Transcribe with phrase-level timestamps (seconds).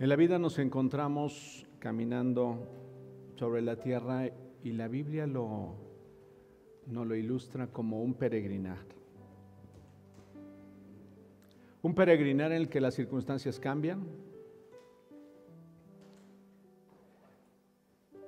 [0.00, 2.68] En la vida nos encontramos caminando
[3.34, 4.30] sobre la tierra
[4.62, 5.74] y la Biblia lo,
[6.86, 8.78] nos lo ilustra como un peregrinar.
[11.82, 14.06] Un peregrinar en el que las circunstancias cambian.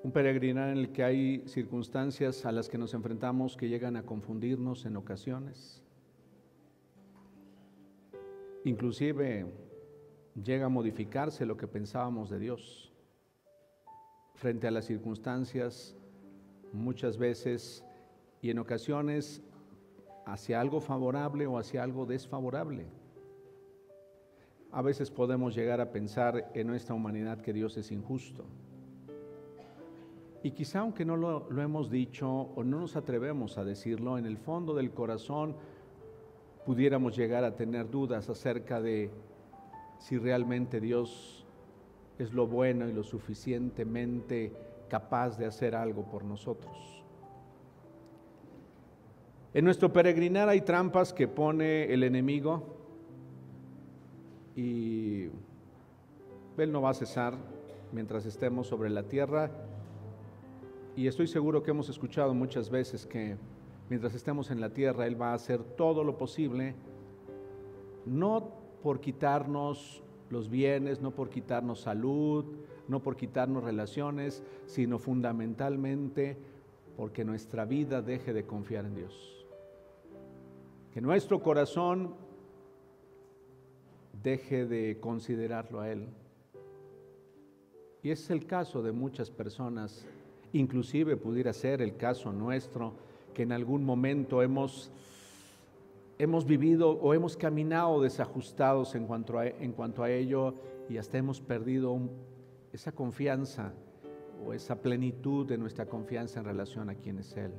[0.03, 4.03] Un peregrinar en el que hay circunstancias a las que nos enfrentamos que llegan a
[4.03, 5.85] confundirnos en ocasiones.
[8.65, 9.70] Inclusive
[10.35, 12.93] llega a modificarse lo que pensábamos de Dios.
[14.35, 15.97] Frente a las circunstancias,
[16.73, 17.85] muchas veces
[18.41, 19.43] y en ocasiones
[20.25, 22.87] hacia algo favorable o hacia algo desfavorable.
[24.73, 28.45] A veces podemos llegar a pensar en nuestra humanidad que Dios es injusto.
[30.43, 34.25] Y quizá aunque no lo, lo, hemos dicho o no nos atrevemos a decirlo, en
[34.25, 35.57] el fondo del corazón
[36.65, 39.11] pudiéramos llegar a tener dudas acerca de
[40.01, 41.47] si realmente Dios
[42.19, 44.53] es lo bueno y lo suficientemente
[44.89, 47.05] capaz de hacer algo por nosotros.
[49.53, 52.63] En nuestro peregrinar hay trampas que pone el enemigo
[54.57, 55.29] y
[56.57, 57.35] Él no va a cesar
[57.93, 59.51] mientras estemos sobre la tierra.
[60.97, 63.37] Y estoy seguro que hemos escuchado muchas veces que
[63.89, 66.75] mientras estemos en la tierra Él va a hacer todo lo posible,
[68.07, 72.45] no por quitarnos los bienes, no por quitarnos salud,
[72.89, 76.37] no por quitarnos relaciones, sino fundamentalmente
[76.97, 79.47] porque nuestra vida deje de confiar en Dios.
[80.93, 82.15] Que nuestro corazón
[84.23, 86.09] deje de considerarlo a Él.
[88.03, 90.07] Y es el caso de muchas personas,
[90.53, 92.95] inclusive pudiera ser el caso nuestro,
[93.35, 94.91] que en algún momento hemos
[96.21, 100.55] hemos vivido o hemos caminado desajustados en cuanto a, en cuanto a ello
[100.87, 101.99] y hasta hemos perdido
[102.75, 103.73] esa confianza
[104.45, 107.53] o esa plenitud de nuestra confianza en relación a quién es Él.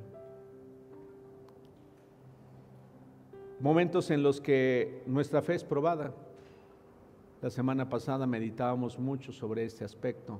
[3.58, 6.14] Momentos en los que nuestra fe es probada.
[7.40, 10.38] La semana pasada meditábamos mucho sobre este aspecto.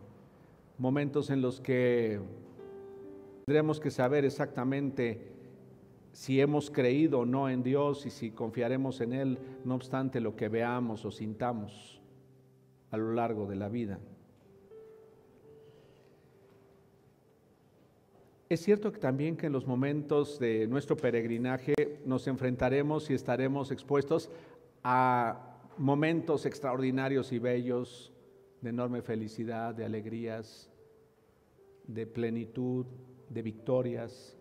[0.79, 2.21] Momentos en los que
[3.47, 5.32] tendremos que saber exactamente
[6.13, 10.37] si hemos creído o no en Dios y si confiaremos en Él, no obstante lo
[10.37, 12.01] que veamos o sintamos
[12.91, 13.99] a lo largo de la vida.
[18.51, 21.75] Es cierto que también que en los momentos de nuestro peregrinaje
[22.05, 24.31] nos enfrentaremos y estaremos expuestos
[24.85, 28.13] a momentos extraordinarios y bellos
[28.61, 30.71] de enorme felicidad, de alegrías,
[31.87, 32.85] de plenitud,
[33.31, 34.37] de victorias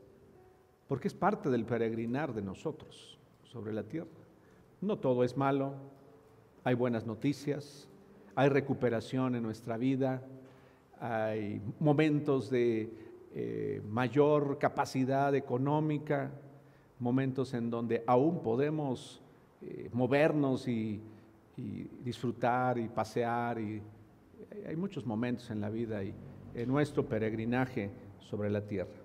[0.92, 4.10] porque es parte del peregrinar de nosotros sobre la tierra.
[4.82, 5.72] No todo es malo,
[6.66, 7.88] hay buenas noticias,
[8.36, 10.22] hay recuperación en nuestra vida,
[11.00, 12.92] hay momentos de
[13.34, 16.30] eh, mayor capacidad económica,
[17.00, 19.22] momentos en donde aún podemos
[19.62, 21.02] eh, movernos y,
[21.56, 23.62] y, disfrutar y pasear.
[23.62, 23.82] Y,
[24.68, 26.14] hay muchos momentos en la vida y
[26.54, 29.01] en nuestro peregrinaje sobre la tierra.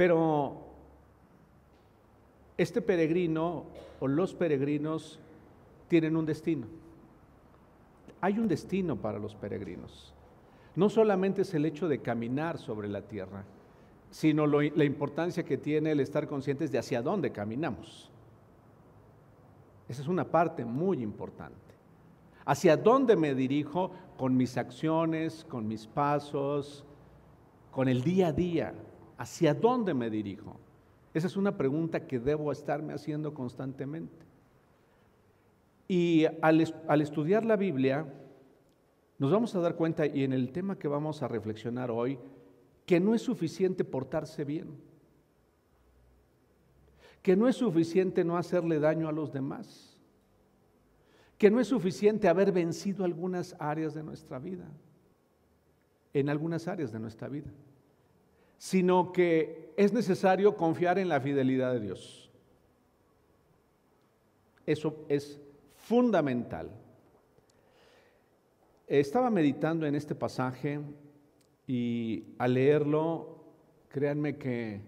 [0.00, 0.56] Pero
[2.56, 3.66] este peregrino
[4.00, 5.20] o los peregrinos
[5.88, 6.66] tienen un destino.
[8.22, 10.14] Hay un destino para los peregrinos.
[10.74, 13.44] No solamente es el hecho de caminar sobre la tierra,
[14.10, 18.10] sino la importancia que tiene el estar conscientes de hacia dónde caminamos.
[19.86, 21.74] Esa es una parte muy importante.
[22.46, 26.86] Hacia dónde me dirijo con mis acciones, con mis pasos,
[27.70, 28.74] con el día a día.
[29.20, 30.56] ¿Hacia dónde me dirijo?
[31.12, 34.24] Esa es una pregunta que debo estarme haciendo constantemente.
[35.86, 36.62] Y al,
[37.02, 38.06] estudiar la Biblia,
[39.18, 42.18] nos vamos a dar cuenta, y en el tema que vamos a reflexionar hoy,
[42.86, 44.68] que no es suficiente portarse bien,
[47.20, 49.98] que no es suficiente no hacerle daño a los demás,
[51.36, 54.64] que no es suficiente haber vencido algunas áreas de nuestra vida,
[56.14, 57.50] en algunas áreas de nuestra vida
[58.60, 62.30] sino que es necesario confiar en la fidelidad de Dios.
[64.66, 65.40] Eso es
[65.76, 66.70] fundamental.
[68.86, 70.78] Estaba meditando en este pasaje
[71.66, 73.44] y al leerlo,
[73.88, 74.82] créanme que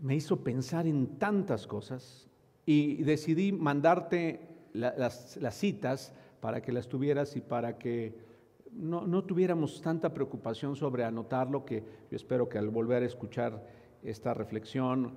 [0.00, 2.26] me hizo pensar en tantas cosas
[2.66, 4.40] y decidí mandarte
[4.72, 8.33] las, las citas para que las tuvieras y para que
[8.76, 13.66] no, tuviéramos tanta preocupación sobre anotarlo, que yo espero que al volver a escuchar
[14.02, 15.12] esta reflexión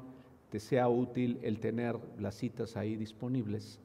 [0.50, 3.80] te sea útil el tener las citas ahí disponibles.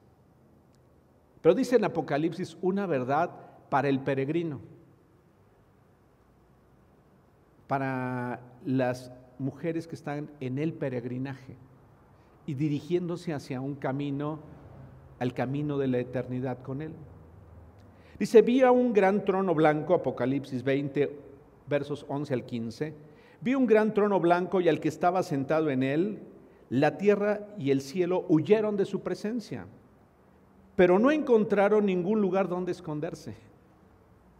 [1.41, 3.31] Pero dice en Apocalipsis una verdad
[3.69, 4.61] para el peregrino,
[7.67, 11.57] para las mujeres que están en el peregrinaje
[12.47, 14.41] y dirigiéndose hacia un camino,
[15.19, 16.93] al camino de la eternidad con Él.
[18.23, 21.11] Dice, vi a un gran trono blanco, Apocalipsis 20,
[21.67, 22.95] versos 11 al 15,
[23.41, 26.21] vi un gran trono blanco y al que estaba sentado en él,
[26.71, 29.67] la tierra y el cielo huyeron de su presencia,
[30.77, 33.35] pero no encontraron ningún lugar donde esconderse.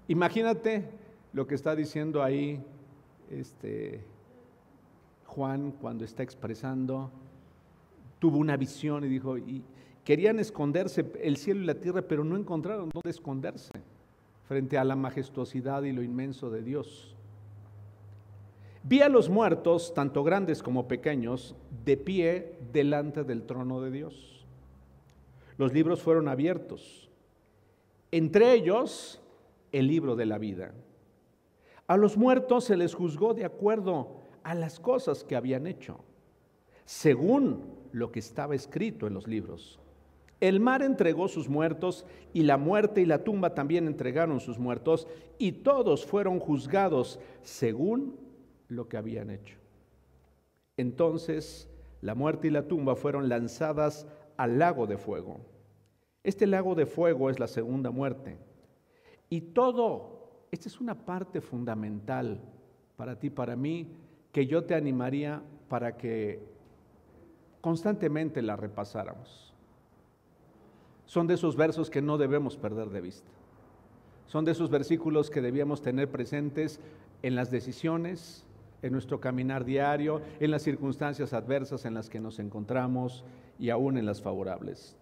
[0.07, 0.89] Imagínate
[1.33, 2.63] lo que está diciendo ahí
[3.33, 4.05] este,
[5.27, 7.11] Juan cuando está expresando,
[8.21, 9.39] tuvo una visión y dijo,
[10.05, 13.73] querían esconderse el cielo y la tierra, pero no encontraron dónde esconderse
[14.45, 17.17] frente a la majestuosidad y lo inmenso de Dios.
[18.85, 21.55] Vi a los muertos, tanto grandes como pequeños,
[21.85, 24.45] de pie delante del trono de Dios.
[25.57, 27.09] Los libros fueron abiertos.
[28.11, 29.21] Entre ellos,
[29.71, 30.73] el libro de la vida.
[31.87, 36.01] A los muertos se les juzgó de acuerdo a las cosas que habían hecho,
[36.85, 37.63] según
[37.93, 39.79] lo que estaba escrito en los libros.
[40.43, 45.07] El mar entregó sus muertos y la muerte y la tumba también entregaron sus muertos
[45.39, 48.19] y todos fueron juzgados según
[48.67, 49.57] lo que habían hecho.
[50.77, 55.39] Entonces la muerte y la tumba fueron lanzadas al lago de fuego.
[56.25, 58.37] Este lago de fuego es la segunda muerte.
[59.31, 62.41] Y todo, esta es una parte fundamental
[62.97, 63.93] para ti, para mí,
[64.33, 66.41] que yo te animaría para que
[67.61, 69.52] constantemente la repasáramos.
[71.13, 73.29] Son de esos versos que no debemos perder de vista.
[74.29, 76.81] Son de esos versículos que debíamos tener presentes
[77.23, 78.47] en las decisiones,
[78.81, 83.25] en nuestro caminar diario, en las circunstancias adversas en las que nos encontramos
[83.59, 84.97] y aún en las favorables.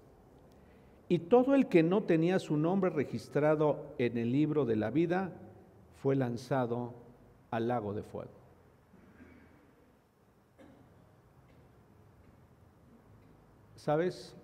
[1.09, 5.31] Y todo el que no tenía su nombre registrado en el libro de la vida
[6.03, 6.93] fue lanzado
[7.53, 8.33] al lago de fuego.
[13.77, 14.35] ¿Sabes?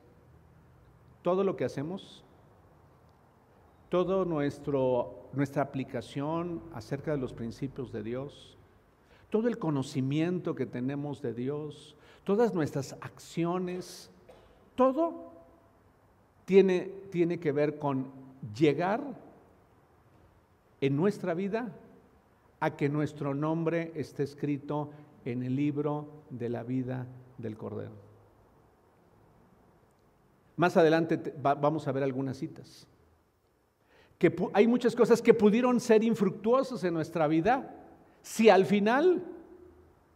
[1.27, 2.23] Todo lo que hacemos,
[3.91, 8.57] nuestro nuestra aplicación acerca de los principios de Dios,
[9.29, 14.09] todo el conocimiento que tenemos de Dios, todas nuestras acciones,
[14.77, 15.33] todo
[16.45, 18.07] tiene, tiene que ver con
[18.57, 19.03] llegar
[20.81, 21.73] en nuestra vida
[22.61, 24.91] a que nuestro nombre esté escrito
[25.25, 28.06] en el libro de la vida del Cordero.
[30.57, 32.87] Más adelante vamos a ver algunas citas.
[34.19, 37.75] Que hay muchas cosas que pudieron ser infructuosas en nuestra vida,
[38.23, 39.23] si al final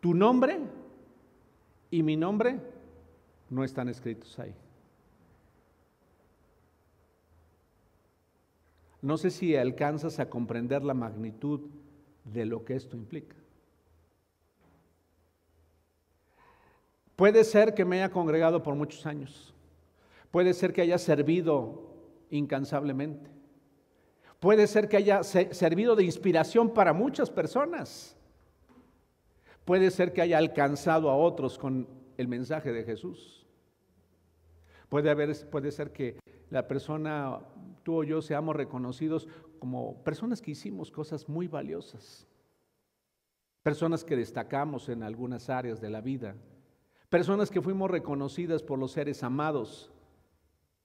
[0.00, 0.58] tu nombre
[1.90, 2.58] y mi nombre
[3.50, 4.54] no están escritos ahí.
[9.02, 11.60] No sé si alcanzas a comprender la magnitud
[12.24, 13.36] de lo que esto implica.
[17.16, 19.54] Puede ser que me haya congregado por muchos años.
[20.30, 21.90] Puede ser que haya servido
[22.30, 23.30] incansablemente.
[24.38, 28.16] Puede ser que haya servido de inspiración para muchas personas.
[29.64, 31.86] Puede ser que haya alcanzado a otros con
[32.16, 33.46] el mensaje de Jesús.
[34.88, 36.18] Puede, haber, puede ser que
[36.48, 37.40] la persona,
[37.82, 42.26] tú o yo, seamos reconocidos como personas que hicimos cosas muy valiosas.
[43.62, 46.34] Personas que destacamos en algunas áreas de la vida.
[47.10, 49.92] Personas que fuimos reconocidas por los seres amados.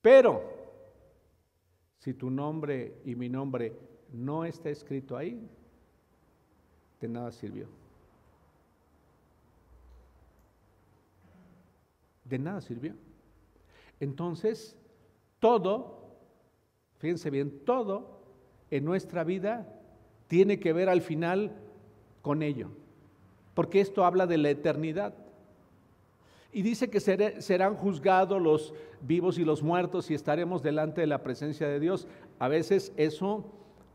[0.06, 0.44] Pero
[1.98, 3.74] si tu nombre y mi nombre
[4.14, 5.50] no está escrito ahí,
[7.02, 7.66] de nada sirvió.
[12.24, 12.94] De nada sirvió.
[14.00, 14.78] Entonces,
[15.40, 16.06] todo,
[17.00, 18.20] fíjense bien, todo
[18.70, 19.68] en nuestra vida
[20.28, 21.52] tiene que ver al final
[22.22, 22.70] con ello,
[23.56, 25.16] porque esto habla de la eternidad.
[26.56, 31.22] Y dice que serán juzgados los vivos y los muertos y estaremos delante de la
[31.22, 32.08] presencia de Dios.
[32.40, 33.44] A veces eso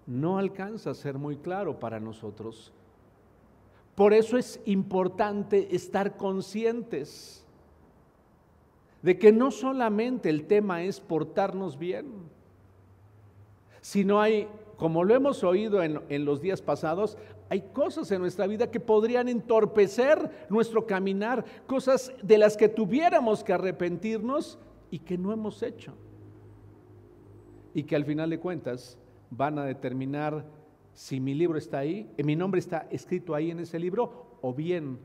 [0.07, 2.71] no alcanza a ser muy claro para nosotros.
[3.95, 7.47] Por eso es importante estar conscientes
[9.01, 12.09] de que no solamente el tema es portarnos bien,
[13.81, 14.47] sino hay,
[14.81, 17.19] como lo hemos oído en, los días pasados,
[17.51, 23.45] hay cosas en nuestra vida que podrían entorpecer nuestro caminar, cosas de las que tuviéramos
[23.45, 24.59] que arrepentirnos
[24.91, 25.93] y que no hemos hecho.
[27.75, 28.97] Y que al final de cuentas
[29.29, 30.47] van a determinar
[30.95, 34.55] si mi libro está ahí, eh, mi nombre está escrito ahí en ese libro, o
[34.55, 34.99] bien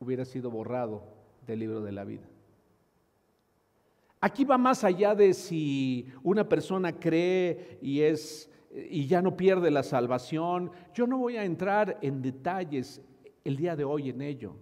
[0.00, 1.02] hubiera sido borrado
[1.46, 2.26] del libro de la vida.
[4.20, 8.50] Aquí va más allá de si una persona cree y es
[8.90, 10.70] y ya no pierde la salvación.
[10.94, 13.00] Yo no voy a entrar en detalles
[13.44, 14.56] el día de hoy en ello.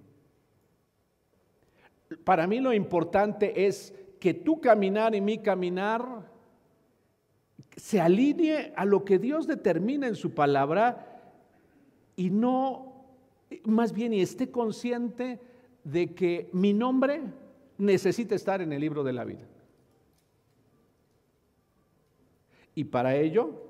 [2.24, 6.30] Para mí lo importante es que tu caminar y mi caminar
[7.76, 11.20] se alinee a lo que Dios determina en su palabra
[12.14, 13.04] y no,
[13.64, 15.40] más bien, y esté consciente
[15.84, 17.22] de que mi nombre
[17.78, 19.46] necesita estar en el libro de la vida.
[22.74, 23.62] Y para ello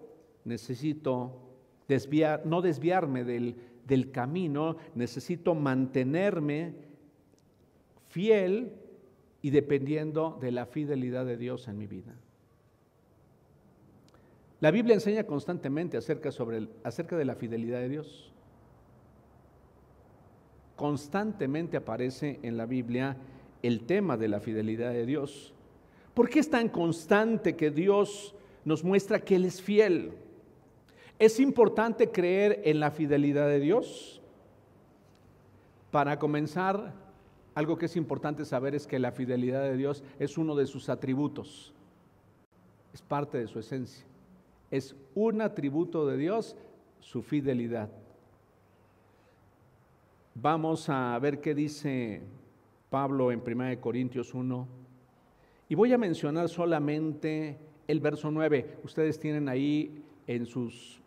[0.45, 1.41] necesito
[1.89, 6.75] desviar, no desviarme del, del camino, necesito mantenerme
[8.09, 8.73] fiel
[9.43, 12.15] y dependiendo de la fidelidad de Dios en mi vida.
[14.61, 18.33] La Biblia enseña constantemente acerca, sobre acerca de la fidelidad de Dios.
[20.75, 23.17] Constantemente aparece en la Biblia
[23.67, 25.53] el tema de la fidelidad de Dios.
[26.15, 30.13] ¿Por qué es tan constante que Dios nos muestra que Él es fiel?
[31.19, 34.21] ¿Es importante creer en la fidelidad de Dios?
[35.91, 36.95] Para comenzar,
[37.55, 40.89] algo que es importante saber es que la fidelidad de Dios es uno de sus
[40.89, 41.73] atributos,
[42.93, 44.05] es parte de su esencia.
[44.71, 46.57] Es un atributo de Dios,
[47.01, 47.89] su fidelidad.
[50.35, 52.21] Vamos a ver qué dice
[52.90, 54.69] Pablo en 1 Corintios 1.
[55.69, 58.78] Y voy a mencionar solamente el verso 9.
[58.85, 61.00] Ustedes tienen ahí en sus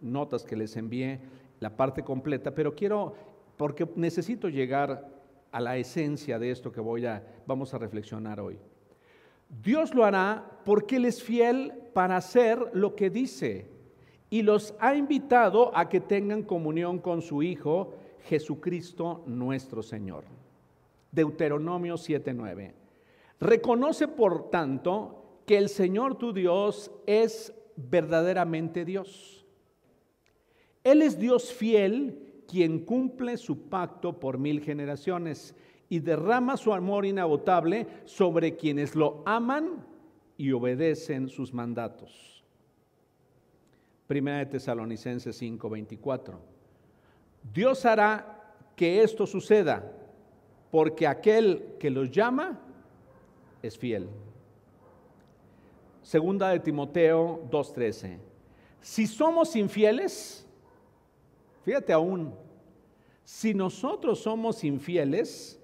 [0.00, 1.20] notas que les envié
[1.60, 3.14] la parte completa, pero quiero,
[3.56, 5.08] porque necesito llegar
[5.52, 8.58] a la esencia de esto que voy a, vamos a reflexionar hoy.
[9.62, 13.66] Dios lo hará porque Él es fiel para hacer lo que dice
[14.28, 20.24] y los ha invitado a que tengan comunión con su Hijo Jesucristo nuestro Señor.
[21.12, 22.74] Deuteronomio 7:9.
[23.40, 29.36] Reconoce por tanto que el Señor tu Dios es verdaderamente Dios
[30.86, 35.52] él es Dios fiel, quien cumple su pacto por mil generaciones
[35.88, 39.84] y derrama su amor inagotable sobre quienes lo aman
[40.36, 42.44] y obedecen sus mandatos.
[44.06, 46.38] Primera de Tesalonicenses 5:24.
[47.52, 49.92] Dios hará que esto suceda,
[50.70, 52.60] porque aquel que los llama
[53.62, 54.08] es fiel.
[56.02, 58.18] Segunda de Timoteo 2:13.
[58.80, 60.46] Si somos infieles,
[61.66, 62.32] Fíjate aún,
[63.24, 65.60] si nosotros somos infieles,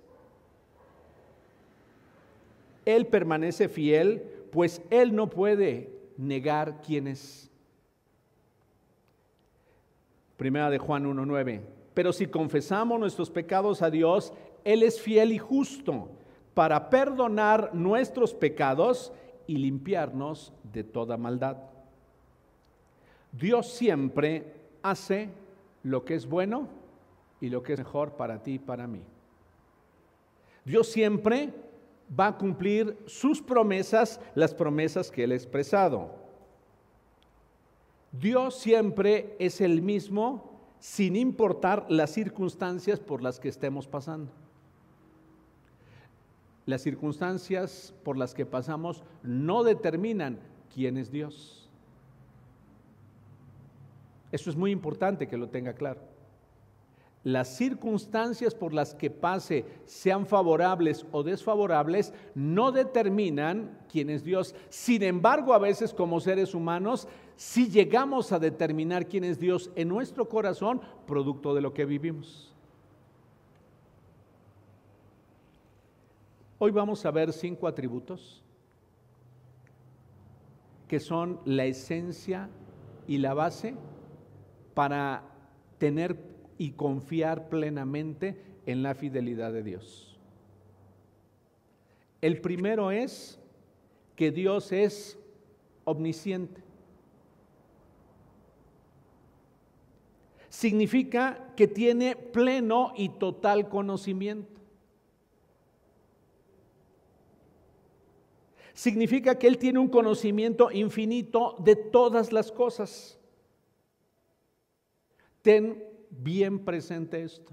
[2.85, 7.49] Él permanece fiel, pues Él no puede negar quién es.
[10.37, 11.61] Primera de Juan 1.9.
[11.95, 14.33] Pero si confesamos nuestros pecados a Dios,
[14.65, 16.09] Él es fiel y justo
[16.55, 19.13] para perdonar nuestros pecados
[19.47, 21.57] y limpiarnos de toda maldad.
[23.33, 25.31] Dios siempre hace
[25.83, 26.69] lo que es bueno
[27.41, 29.03] y lo que es mejor para ti y para mí.
[30.65, 31.53] Dios siempre
[32.19, 36.11] va a cumplir sus promesas, las promesas que Él ha expresado.
[38.13, 44.31] Dios siempre es el mismo sin importar las circunstancias por las que estemos pasando.
[46.67, 50.39] Las circunstancias por las que pasamos no determinan
[50.73, 51.69] quién es Dios.
[54.31, 56.01] Eso es muy importante que lo tenga claro.
[57.25, 64.57] Las circunstancias por las que pase, sean favorables o desfavorables, no determinan quién es Dios.
[64.71, 69.89] Sin embargo, a veces como seres humanos, si llegamos a determinar quién es Dios en
[69.89, 72.52] nuestro corazón, producto de lo que vivimos.
[76.65, 78.41] Hoy vamos a ver cinco atributos
[80.87, 82.49] que son la esencia
[83.09, 83.75] y la base
[84.73, 85.25] para
[85.79, 86.17] tener
[86.59, 90.17] y confiar plenamente en la fidelidad de Dios.
[92.21, 93.41] El primero es
[94.15, 95.19] que Dios es
[95.83, 96.63] omnisciente.
[100.49, 104.52] Significa que tiene pleno y total conocimiento.
[108.83, 113.17] Significa que Él tiene un conocimiento infinito de todas las cosas.
[115.41, 117.53] Ten bien presente esto.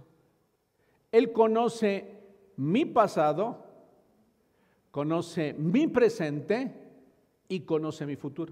[1.11, 2.19] Él conoce
[2.55, 3.63] mi pasado,
[4.89, 6.73] conoce mi presente
[7.47, 8.51] y conoce mi futuro.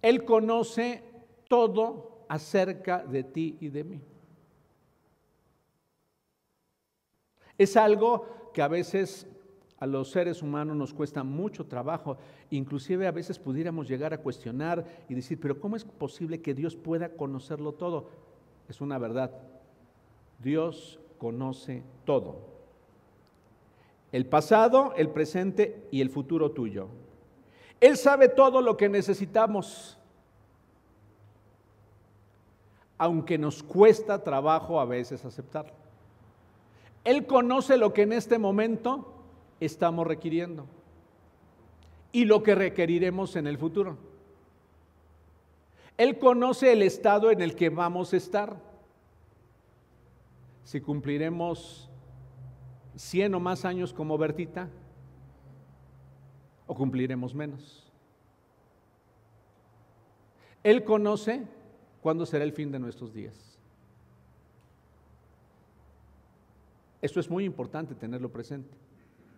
[0.00, 1.04] Él conoce
[1.46, 4.00] todo acerca de ti y de mí.
[7.58, 9.26] Es algo que a veces
[9.80, 12.16] a los seres humanos nos cuesta mucho trabajo,
[12.50, 16.74] inclusive a veces pudiéramos llegar a cuestionar y decir, pero ¿cómo es posible que Dios
[16.74, 18.08] pueda conocerlo todo?
[18.68, 19.30] Es una verdad.
[20.40, 22.40] Dios conoce todo.
[24.10, 26.88] El pasado, el presente y el futuro tuyo.
[27.80, 29.98] Él sabe todo lo que necesitamos,
[32.96, 35.77] aunque nos cuesta trabajo a veces aceptarlo.
[37.08, 39.14] Él conoce lo que en este momento
[39.60, 40.66] estamos requiriendo
[42.12, 43.96] y lo que requeriremos en el futuro.
[45.96, 48.60] Él conoce el estado en el que vamos a estar.
[50.64, 51.88] Si cumpliremos
[52.96, 54.68] 100 o más años como Bertita,
[56.66, 57.90] o cumpliremos menos.
[60.62, 61.46] Él conoce
[62.02, 63.47] cuándo será el fin de nuestros días.
[67.00, 68.76] Esto es muy importante tenerlo presente.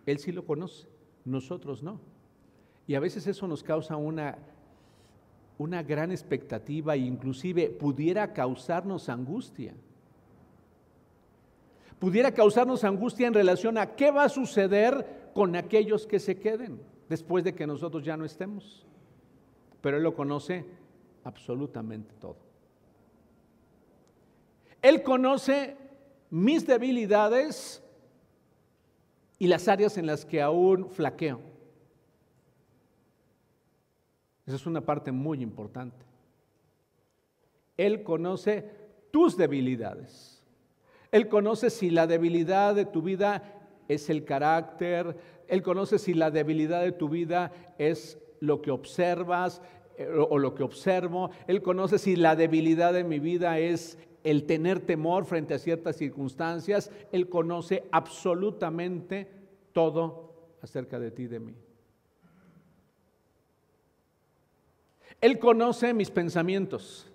[0.05, 0.87] Él sí lo conoce,
[1.25, 1.99] nosotros no.
[2.87, 4.37] Y a veces eso nos causa una,
[5.57, 9.73] una gran expectativa e inclusive pudiera causarnos angustia.
[11.99, 16.81] Pudiera causarnos angustia en relación a qué va a suceder con aquellos que se queden
[17.07, 18.87] después de que nosotros ya no estemos.
[19.81, 20.65] Pero Él lo conoce
[21.23, 22.37] absolutamente todo.
[24.81, 25.77] Él conoce
[26.31, 27.83] mis debilidades
[29.37, 31.41] y las áreas en las que aún flaqueo.
[34.47, 36.05] Esa es una parte muy importante.
[37.77, 38.65] Él conoce
[39.11, 40.41] tus debilidades.
[41.11, 43.43] Él conoce si la debilidad de tu vida
[43.87, 45.17] es el carácter.
[45.47, 49.61] Él conoce si la debilidad de tu vida es lo que observas
[49.97, 51.31] eh, o lo que observo.
[51.47, 55.97] Él conoce si la debilidad de mi vida es el tener temor frente a ciertas
[55.97, 59.27] circunstancias, Él conoce absolutamente
[59.73, 61.55] todo acerca de ti y de mí.
[65.19, 67.07] Él conoce mis pensamientos.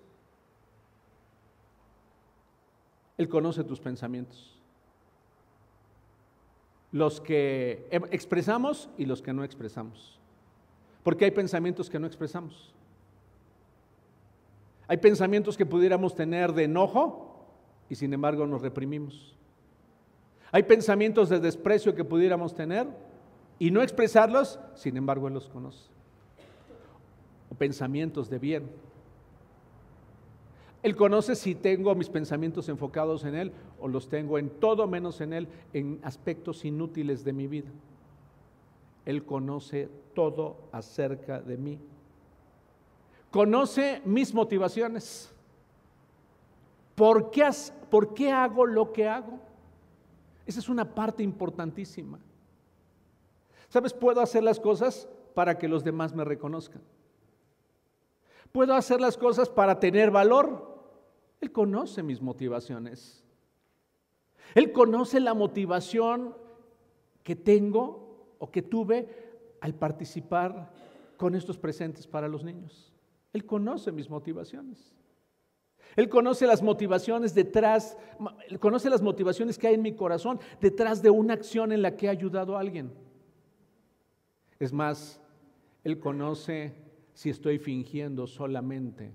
[3.17, 4.53] Él conoce tus pensamientos.
[6.91, 10.19] Los que expresamos y los que no expresamos.
[11.03, 12.73] Porque hay pensamientos que no expresamos.
[14.87, 17.45] Hay pensamientos que pudiéramos tener de enojo
[17.89, 19.35] y sin embargo nos reprimimos.
[20.51, 22.87] Hay pensamientos de desprecio que pudiéramos tener
[23.59, 25.89] y no expresarlos, sin embargo Él los conoce.
[27.49, 28.69] O pensamientos de bien.
[30.83, 35.19] Él conoce si tengo mis pensamientos enfocados en Él o los tengo en todo menos
[35.19, 37.69] en Él, en aspectos inútiles de mi vida.
[39.05, 41.79] Él conoce todo acerca de mí
[43.31, 45.33] conoce mis motivaciones.
[46.95, 47.49] ¿Por qué,
[47.89, 49.39] ¿Por qué hago lo que hago?
[50.45, 52.19] Esa es una parte importantísima.
[53.69, 53.93] ¿Sabes?
[53.93, 56.81] Puedo hacer las cosas para que los demás me reconozcan.
[58.51, 60.77] Puedo hacer las cosas para tener valor.
[61.41, 63.23] Él conoce mis motivaciones.
[64.55, 66.35] Él conoce la motivación
[67.23, 69.07] que tengo o que tuve
[69.59, 70.71] al participar
[71.17, 72.93] con estos presentes para los niños.
[73.37, 74.95] Él conoce mis motivaciones.
[75.95, 77.95] Él conoce las motivaciones detrás,
[78.49, 81.95] él conoce las motivaciones que hay en mi corazón detrás de una acción en la
[81.95, 82.91] que he ayudado a alguien.
[84.59, 85.21] Es más,
[85.83, 86.73] Él conoce
[87.13, 89.11] si estoy fingiendo solamente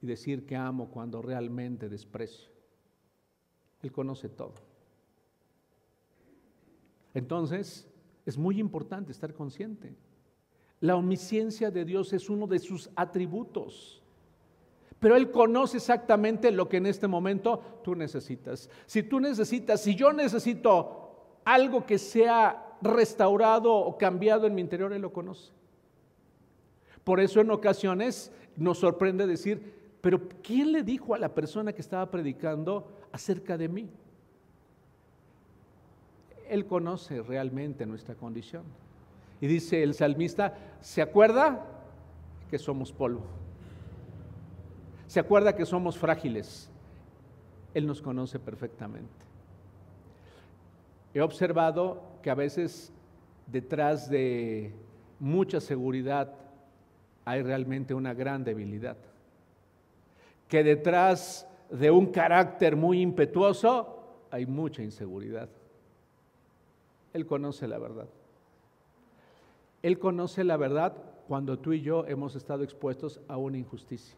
[0.00, 2.50] y decir que amo cuando realmente desprecio.
[3.80, 4.54] Él conoce todo.
[7.14, 7.88] Entonces,
[8.26, 9.94] es muy importante estar consciente.
[10.82, 14.02] La omnisciencia de Dios es uno de sus atributos.
[14.98, 18.68] Pero Él conoce exactamente lo que en este momento tú necesitas.
[18.86, 24.92] Si tú necesitas, si yo necesito algo que sea restaurado o cambiado en mi interior,
[24.92, 25.52] Él lo conoce.
[27.04, 31.80] Por eso en ocasiones nos sorprende decir, pero ¿quién le dijo a la persona que
[31.80, 33.88] estaba predicando acerca de mí?
[36.48, 38.64] Él conoce realmente nuestra condición.
[39.42, 41.66] Y dice el salmista, ¿se acuerda
[42.48, 43.24] que somos polvo?
[45.08, 46.70] ¿Se acuerda que somos frágiles?
[47.74, 49.10] Él nos conoce perfectamente.
[51.12, 52.92] He observado que a veces
[53.48, 54.72] detrás de
[55.18, 56.32] mucha seguridad
[57.24, 58.96] hay realmente una gran debilidad.
[60.46, 65.48] Que detrás de un carácter muy impetuoso hay mucha inseguridad.
[67.12, 68.06] Él conoce la verdad.
[69.82, 70.94] Él conoce la verdad
[71.26, 74.16] cuando tú y yo hemos estado expuestos a una injusticia.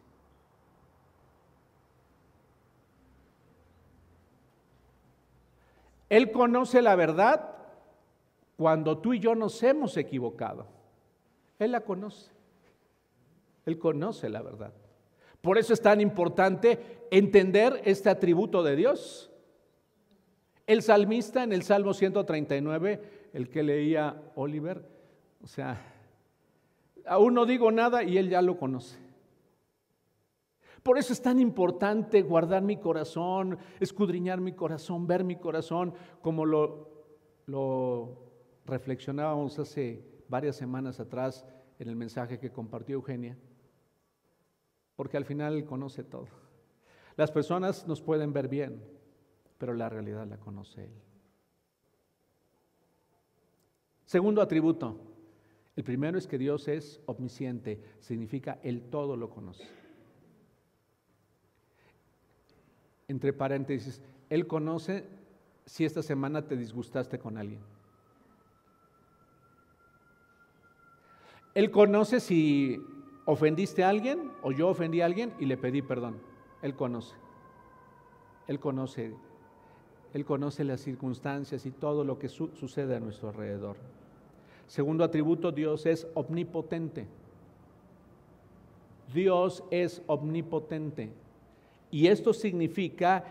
[6.09, 7.55] Él conoce la verdad
[8.57, 10.67] cuando tú y yo nos hemos equivocado.
[11.59, 12.31] Él la conoce.
[13.65, 14.71] Él conoce la verdad.
[15.41, 19.31] Por eso es tan importante entender este atributo de Dios.
[20.67, 24.94] El salmista en el Salmo 139, el que leía Oliver,
[25.45, 25.79] o sea,
[27.05, 28.97] aún no digo nada y él ya lo conoce.
[30.81, 36.47] Por eso es tan importante guardar mi corazón, escudriñar mi corazón, ver mi corazón, como
[36.47, 37.05] lo,
[37.45, 38.23] lo
[38.65, 41.45] reflexionábamos hace varias semanas atrás
[41.77, 43.37] en el mensaje que compartió Eugenia.
[44.95, 46.27] Porque al final Él conoce todo.
[47.17, 48.83] Las personas nos pueden ver bien,
[49.59, 51.01] pero la realidad la conoce Él.
[54.05, 55.14] Segundo atributo.
[55.75, 59.67] El primero es que Dios es omnisciente, significa Él todo lo conoce.
[63.07, 65.05] Entre paréntesis, Él conoce
[65.65, 67.61] si esta semana te disgustaste con alguien.
[71.53, 72.81] Él conoce si
[73.25, 76.21] ofendiste a alguien o yo ofendí a alguien y le pedí perdón.
[76.61, 77.15] Él conoce.
[78.47, 79.13] Él conoce.
[80.13, 83.77] Él conoce las circunstancias y todo lo que sucede a nuestro alrededor.
[84.67, 87.05] Segundo atributo, Dios es omnipotente.
[89.13, 91.11] Dios es omnipotente.
[91.91, 93.23] Y esto significa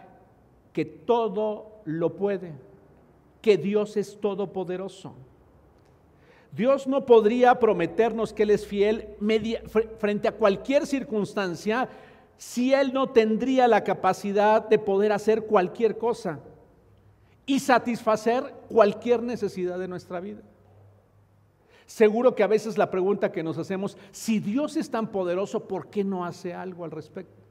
[0.72, 2.52] que todo lo puede,
[3.42, 5.14] que Dios es todopoderoso.
[6.52, 9.08] Dios no podría prometernos que Él es fiel
[9.98, 11.88] frente a cualquier circunstancia
[12.36, 16.38] si Él no tendría la capacidad de poder hacer cualquier cosa
[17.44, 20.42] y satisfacer cualquier necesidad de nuestra vida.
[21.86, 25.90] Seguro que a veces la pregunta que nos hacemos, si Dios es tan poderoso, ¿por
[25.90, 27.42] qué no hace algo al respecto?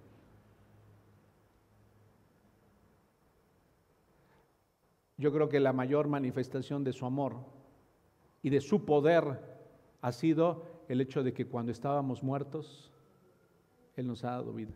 [5.18, 7.36] Yo creo que la mayor manifestación de su amor
[8.42, 9.40] y de su poder
[10.02, 12.92] ha sido el hecho de que cuando estábamos muertos,
[13.96, 14.74] Él nos ha dado vida.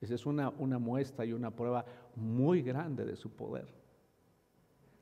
[0.00, 1.84] Esa es una, una muestra y una prueba
[2.16, 3.68] muy grande de su poder.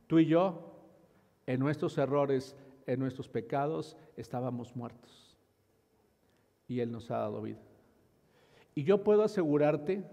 [0.06, 0.69] Tú y yo,
[1.50, 2.54] en nuestros errores,
[2.86, 5.36] en nuestros pecados, estábamos muertos.
[6.68, 7.58] Y Él nos ha dado vida.
[8.76, 10.04] Y yo puedo asegurarte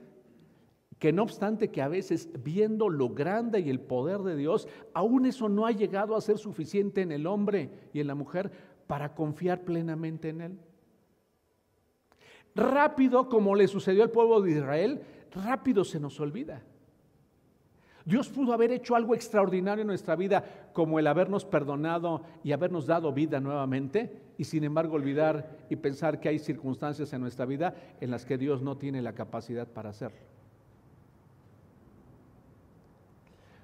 [0.97, 5.27] que no obstante que a veces viendo lo grande y el poder de Dios, aún
[5.27, 8.51] eso no ha llegado a ser suficiente en el hombre y en la mujer
[8.87, 10.59] para confiar plenamente en Él.
[12.55, 16.63] Rápido, como le sucedió al pueblo de Israel, rápido se nos olvida.
[18.07, 20.41] Dios pudo haber hecho algo extraordinario en nuestra vida,
[20.71, 26.21] como el habernos perdonado y habernos dado vida nuevamente, y sin embargo olvidar y pensar
[26.21, 29.89] que hay circunstancias en nuestra vida en las que Dios no tiene la capacidad para
[29.89, 30.21] hacerlo.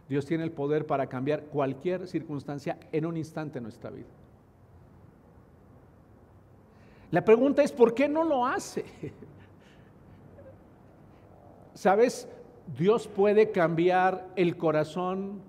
[0.10, 4.10] Dios tiene el poder para cambiar cualquier circunstancia en un instante en nuestra vida.
[7.12, 8.84] La pregunta es, ¿por qué no lo hace?
[11.76, 12.28] ¿Sabes?
[12.78, 15.42] Dios puede cambiar el corazón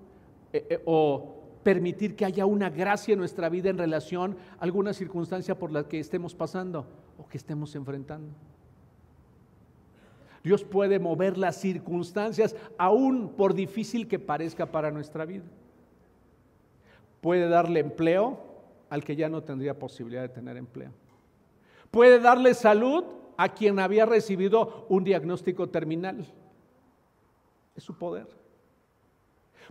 [0.53, 4.93] eh, eh, o permitir que haya una gracia en nuestra vida en relación a alguna
[4.93, 6.85] circunstancia por la que estemos pasando
[7.17, 8.29] o que estemos enfrentando.
[10.43, 15.45] Dios puede mover las circunstancias, aún por difícil que parezca para nuestra vida.
[17.19, 18.37] Puede darle empleo
[18.91, 20.91] al que ya no tendría posibilidad de tener empleo.
[21.89, 23.05] Puede darle salud
[23.37, 26.27] a quien había recibido un diagnóstico terminal.
[27.75, 28.27] Es su poder.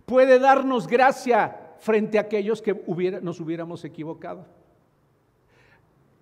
[0.05, 2.73] Puede darnos gracia frente a aquellos que
[3.21, 4.45] nos hubiéramos equivocado.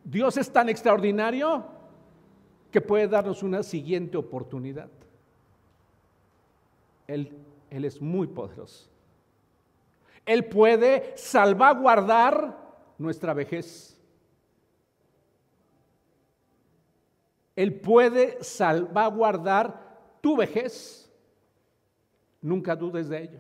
[0.04, 1.66] Dios es tan extraordinario
[2.72, 4.90] que puede darnos una siguiente oportunidad.
[7.08, 7.38] Él,
[7.70, 8.90] él es muy poderoso.
[10.26, 12.58] Él puede salvaguardar
[12.98, 14.00] nuestra vejez.
[17.56, 21.03] Él puede salvaguardar tu vejez.
[22.44, 23.40] Nunca dudes de ello.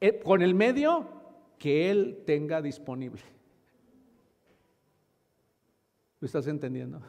[0.00, 1.06] Eh, con el medio
[1.58, 3.22] que Él tenga disponible.
[6.20, 7.00] ¿Lo estás entendiendo?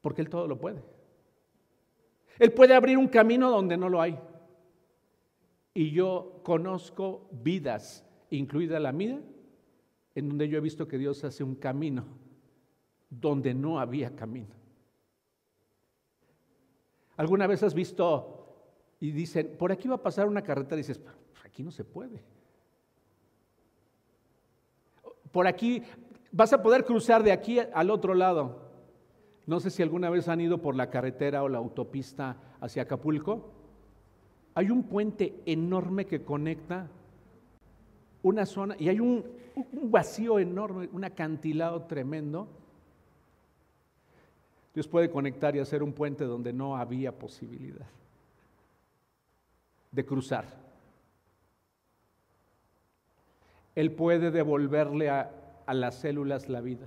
[0.00, 0.82] Porque Él todo lo puede.
[2.38, 4.16] Él puede abrir un camino donde no lo hay.
[5.74, 9.20] Y yo conozco vidas, incluida la mía,
[10.14, 12.04] en donde yo he visto que Dios hace un camino
[13.10, 14.61] donde no había camino.
[17.22, 18.48] ¿Alguna vez has visto
[18.98, 21.00] y dicen, por aquí va a pasar una carretera y dices,
[21.44, 22.20] aquí no se puede?
[25.30, 25.84] Por aquí
[26.32, 28.72] vas a poder cruzar de aquí al otro lado.
[29.46, 33.52] No sé si alguna vez han ido por la carretera o la autopista hacia Acapulco.
[34.56, 36.88] Hay un puente enorme que conecta
[38.24, 42.48] una zona y hay un, un vacío enorme, un acantilado tremendo.
[44.74, 47.86] Dios puede conectar y hacer un puente donde no había posibilidad
[49.90, 50.46] de cruzar.
[53.74, 55.30] Él puede devolverle a,
[55.66, 56.86] a las células la vida.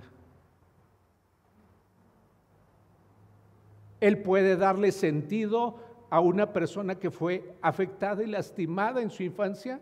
[4.00, 5.78] Él puede darle sentido
[6.10, 9.80] a una persona que fue afectada y lastimada en su infancia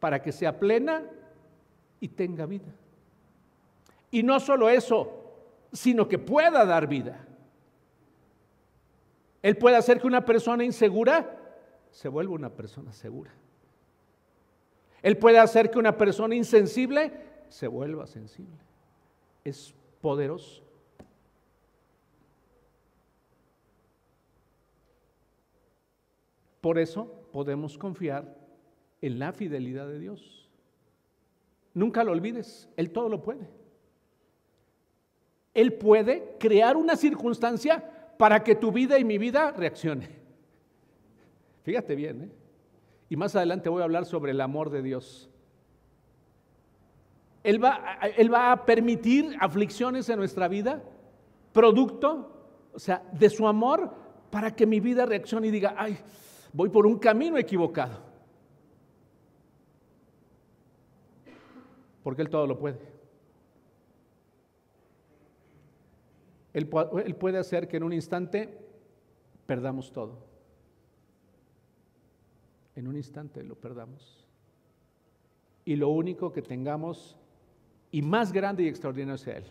[0.00, 1.02] para que sea plena
[2.00, 2.74] y tenga vida.
[4.10, 5.23] Y no solo eso,
[5.74, 7.26] sino que pueda dar vida.
[9.42, 11.38] Él puede hacer que una persona insegura
[11.90, 13.30] se vuelva una persona segura.
[15.02, 17.12] Él puede hacer que una persona insensible
[17.50, 18.56] se vuelva sensible.
[19.44, 20.62] Es poderoso.
[26.62, 28.38] Por eso podemos confiar
[29.02, 30.48] en la fidelidad de Dios.
[31.74, 33.63] Nunca lo olvides, Él todo lo puede.
[35.54, 37.82] Él puede crear una circunstancia
[38.18, 40.08] para que tu vida y mi vida reaccione.
[41.62, 42.28] Fíjate bien, ¿eh?
[43.08, 45.30] Y más adelante voy a hablar sobre el amor de Dios.
[47.42, 50.82] Él va, él va a permitir aflicciones en nuestra vida,
[51.52, 53.94] producto, o sea, de su amor,
[54.30, 55.96] para que mi vida reaccione y diga, ay,
[56.52, 58.00] voy por un camino equivocado.
[62.02, 62.93] Porque Él todo lo puede.
[66.54, 68.48] Él, puede hacer que en un instante
[69.44, 70.24] perdamos todo.
[72.76, 74.24] En un instante lo perdamos.
[75.64, 77.16] Y lo único que tengamos
[77.90, 79.44] y más grande y extraordinario es Él.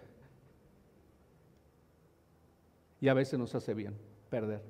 [3.01, 3.95] Y a veces nos hace bien
[4.29, 4.61] perder.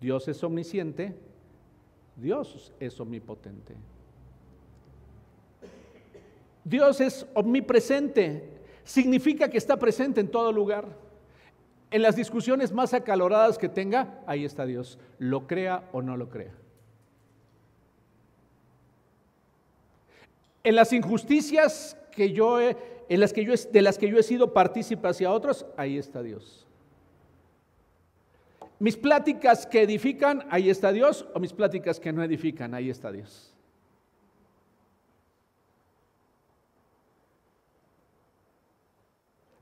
[0.00, 1.14] Dios es omnisciente,
[2.16, 3.74] Dios es omnipotente.
[6.64, 8.55] Dios es omnipresente,
[8.86, 10.86] significa que está presente en todo lugar.
[11.90, 16.30] En las discusiones más acaloradas que tenga, ahí está Dios, lo crea o no lo
[16.30, 16.54] crea.
[20.64, 24.52] En las injusticias que yo en las que yo, de las que yo he sido
[24.52, 26.66] partícipe hacia otros, ahí está Dios.
[28.78, 33.12] Mis pláticas que edifican, ahí está Dios, o mis pláticas que no edifican, ahí está
[33.12, 33.55] Dios.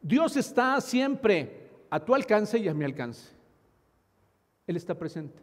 [0.04, 3.32] Dios está siempre a tu alcance y a mi alcance.
[4.68, 5.42] Él está presente.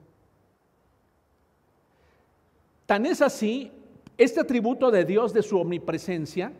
[2.86, 3.74] Tan es así
[4.18, 6.54] este atributo de Dios de su omnipresencia,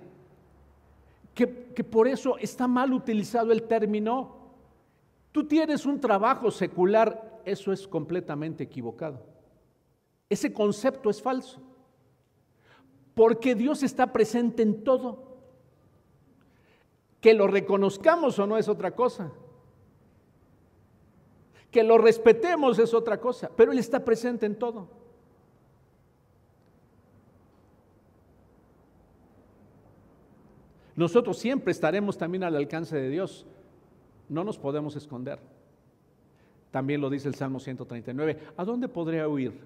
[1.34, 4.42] que, que por eso está mal utilizado el término
[5.32, 9.24] Tú tienes un trabajo secular, eso es completamente equivocado.
[10.30, 11.62] Ese concepto es falso.
[13.14, 15.31] Porque Dios está presente en todo.
[17.22, 19.32] Que lo reconozcamos o no es otra cosa.
[21.70, 24.90] Que lo respetemos es otra cosa, pero Él está presente en todo.
[30.98, 33.46] Nosotros siempre estaremos también al alcance de Dios
[34.32, 35.40] no nos podemos esconder.
[36.72, 38.40] También lo dice el Salmo 139.
[38.56, 39.60] ¿A dónde podré huir?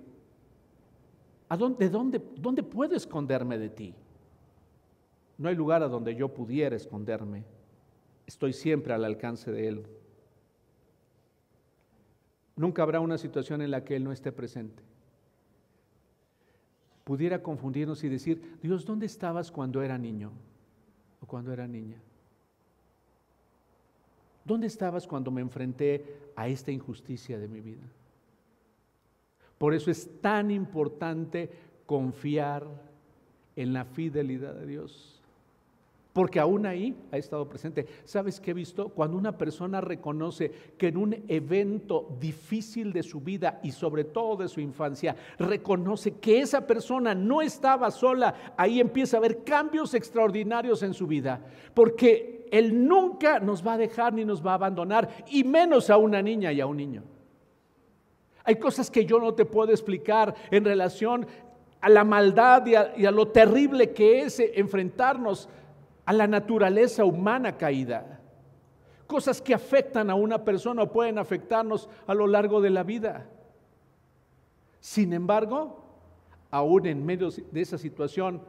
[1.48, 3.94] ¿A dónde, de dónde, dónde puedo esconderme de ti?
[5.38, 7.44] No hay lugar a donde yo pudiera esconderme.
[8.26, 9.86] Estoy siempre al alcance de Él.
[12.56, 14.82] Nunca habrá una situación en la que Él no esté presente.
[17.04, 20.32] Pudiera confundirnos y decir, Dios, ¿dónde estabas cuando era niño
[21.22, 21.98] o cuando era niña?
[24.44, 27.84] ¿Dónde estabas cuando me enfrenté a esta injusticia de mi vida?
[29.58, 31.50] Por eso es tan importante
[31.86, 32.66] confiar
[33.56, 35.15] en la fidelidad de Dios
[36.16, 37.86] porque aún ahí ha estado presente.
[38.06, 38.88] ¿Sabes qué he visto?
[38.88, 44.38] Cuando una persona reconoce que en un evento difícil de su vida y sobre todo
[44.38, 49.94] de su infancia, reconoce que esa persona no estaba sola, ahí empieza a haber cambios
[49.94, 51.42] extraordinarios en su vida,
[51.74, 55.98] porque Él nunca nos va a dejar ni nos va a abandonar, y menos a
[55.98, 57.04] una niña y a un niño.
[58.46, 61.28] Hay cosas que yo no te puedo explicar en relación
[61.82, 65.50] a la maldad y a, y a lo terrible que es enfrentarnos
[66.06, 68.20] a la naturaleza humana caída.
[69.08, 73.28] Cosas que afectan a una persona o pueden afectarnos a lo largo de la vida.
[74.80, 75.84] Sin embargo,
[76.52, 78.42] aún en medio de esa situación,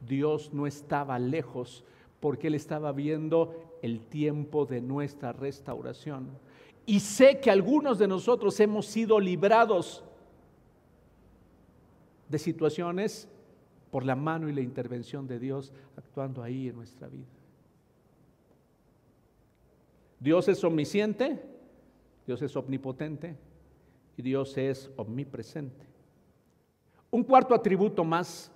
[0.00, 1.84] Dios no estaba lejos
[2.20, 6.28] porque Él estaba viendo el tiempo de nuestra restauración.
[6.86, 10.04] Y sé que algunos de nosotros hemos sido librados
[12.28, 13.28] de situaciones
[13.90, 17.26] por la mano y la intervención de Dios actuando ahí en nuestra vida.
[20.20, 21.42] Dios es omnisciente,
[22.26, 23.36] Dios es omnipotente
[24.16, 25.86] y Dios es omnipresente.
[27.10, 28.52] Un cuarto atributo más,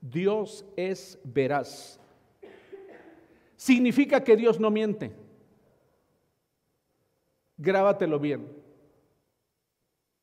[0.00, 2.00] Dios es veraz.
[3.56, 5.12] Significa que Dios no miente.
[7.56, 8.48] Grábatelo bien.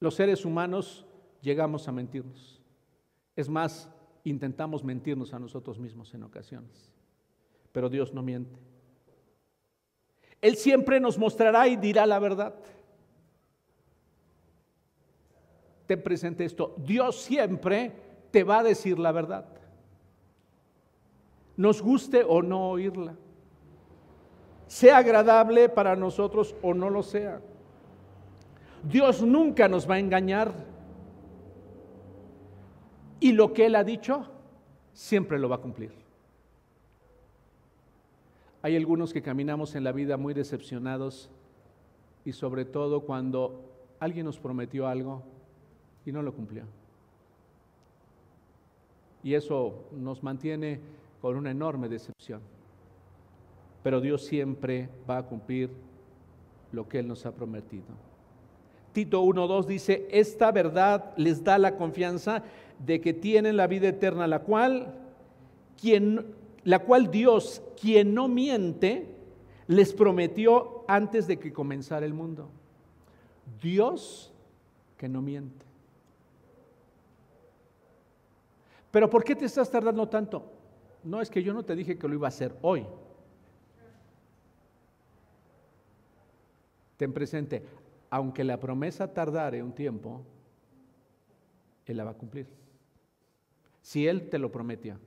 [0.01, 1.05] Los seres humanos
[1.41, 2.59] llegamos a mentirnos.
[3.35, 3.89] Es más,
[4.23, 6.91] intentamos mentirnos a nosotros mismos en ocasiones.
[7.71, 8.59] Pero Dios no miente.
[10.41, 12.55] Él siempre nos mostrará y dirá la verdad.
[15.85, 16.75] Ten presente esto.
[16.77, 17.91] Dios siempre
[18.31, 19.45] te va a decir la verdad.
[21.57, 23.15] Nos guste o no oírla.
[24.67, 27.41] Sea agradable para nosotros o no lo sea.
[28.83, 30.53] Dios nunca nos va a engañar.
[33.19, 34.25] Y lo que Él ha dicho,
[34.93, 35.91] siempre lo va a cumplir.
[38.61, 41.29] Hay algunos que caminamos en la vida muy decepcionados
[42.25, 43.63] y sobre todo cuando
[43.99, 45.23] alguien nos prometió algo
[46.05, 46.63] y no lo cumplió.
[49.23, 50.79] Y eso nos mantiene
[51.21, 52.41] con una enorme decepción.
[53.83, 55.69] Pero Dios siempre va a cumplir
[56.71, 57.85] lo que Él nos ha prometido.
[58.93, 62.43] Tito 1.2 dice, esta verdad les da la confianza
[62.79, 64.95] de que tienen la vida eterna, la cual,
[65.79, 69.15] quien, la cual Dios, quien no miente,
[69.67, 72.49] les prometió antes de que comenzara el mundo.
[73.61, 74.33] Dios
[74.97, 75.65] que no miente.
[78.91, 80.51] Pero ¿por qué te estás tardando tanto?
[81.03, 82.85] No es que yo no te dije que lo iba a hacer hoy.
[86.97, 87.63] Ten presente,
[88.09, 90.21] aunque la promesa tardare un tiempo,
[91.85, 92.58] Él la va a cumplir.
[93.81, 94.99] Si Él te lo prometía.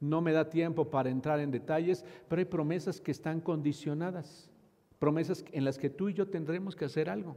[0.00, 4.50] No me da tiempo para entrar en detalles, pero hay promesas que están condicionadas,
[4.98, 7.36] promesas en las que tú y yo tendremos que hacer algo.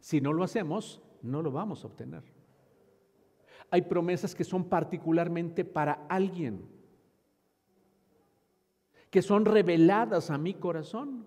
[0.00, 2.22] Si no lo hacemos, no lo vamos a obtener.
[3.70, 6.66] Hay promesas que son particularmente para alguien,
[9.10, 11.26] que son reveladas a mi corazón.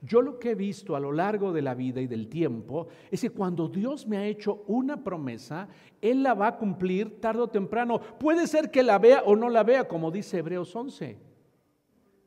[0.00, 3.20] Yo lo que he visto a lo largo de la vida y del tiempo es
[3.20, 5.68] que cuando Dios me ha hecho una promesa,
[6.00, 8.00] Él la va a cumplir tarde o temprano.
[8.00, 11.18] Puede ser que la vea o no la vea, como dice Hebreos 11.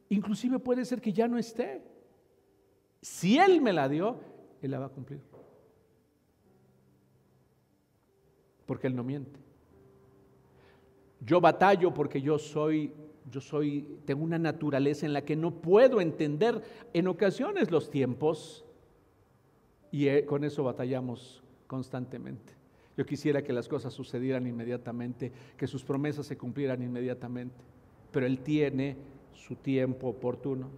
[0.10, 1.82] Inclusive puede ser que ya no esté.
[3.02, 4.20] Si Él me la dio,
[4.62, 5.22] Él la va a cumplir.
[8.66, 9.40] Porque Él no miente.
[11.22, 12.94] Yo batallo porque yo soy
[13.32, 16.62] yo soy, tengo una naturaleza en la que no puedo entender
[16.94, 18.66] en ocasiones los tiempos
[19.92, 22.54] y eh, con eso batallamos constantemente.
[22.98, 27.56] Yo quisiera que las cosas sucedieran inmediatamente, que sus promesas se cumplieran inmediatamente,
[28.12, 28.98] pero Él tiene
[29.34, 30.70] su tiempo oportuno.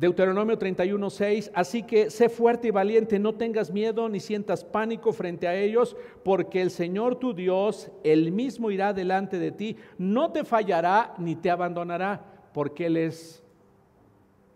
[0.00, 5.12] Deuteronomio 31, 6, así que sé fuerte y valiente, no tengas miedo ni sientas pánico
[5.12, 10.32] frente a ellos, porque el Señor tu Dios, Él mismo irá delante de ti, no
[10.32, 13.44] te fallará ni te abandonará, porque Él es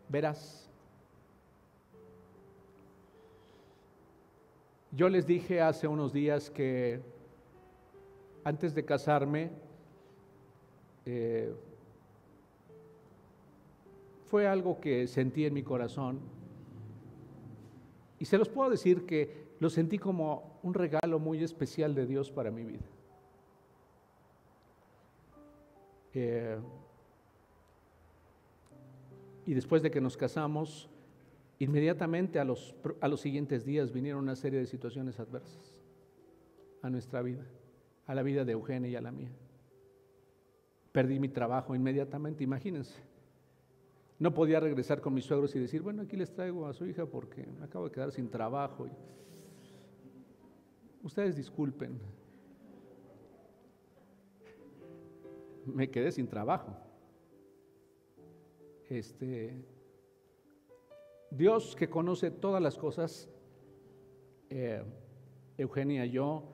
[0.09, 0.67] verás.
[4.93, 7.01] Yo les dije hace unos días que
[8.45, 9.51] antes de casarme,
[11.05, 11.55] eh,
[14.35, 16.19] fue algo que sentí en mi corazón.
[18.19, 22.33] Y se los puedo decir que lo sentí como un regalo muy especial de Dios
[22.33, 22.85] para mi vida.
[26.15, 26.59] Eh,
[29.47, 30.91] y después de que nos casamos,
[31.61, 35.81] inmediatamente a los, a los siguientes días vinieron una serie de situaciones adversas
[36.83, 37.47] a nuestra vida,
[38.09, 39.31] a la vida de Eugenia y a la mía.
[40.91, 43.14] Perdí mi trabajo inmediatamente, imagínense.
[44.25, 47.05] No podía regresar con mis suegros y decir, bueno, aquí les traigo a su hija
[47.05, 48.87] porque me acabo de quedar sin trabajo.
[51.03, 52.01] Ustedes disculpen.
[55.67, 56.75] Me quedé sin trabajo.
[58.89, 59.63] Este,
[61.31, 63.29] Dios que conoce todas las cosas,
[64.49, 64.83] eh,
[65.59, 66.45] Eugenia y yo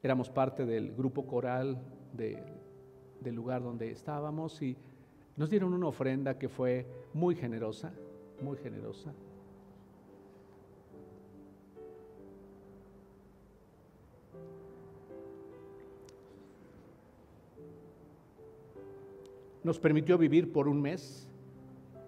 [0.00, 4.76] éramos parte del grupo coral del lugar donde estábamos y
[5.36, 7.92] nos dieron una ofrenda que fue muy generosa,
[8.40, 9.12] muy generosa.
[19.66, 21.26] nos permitió vivir por un mes.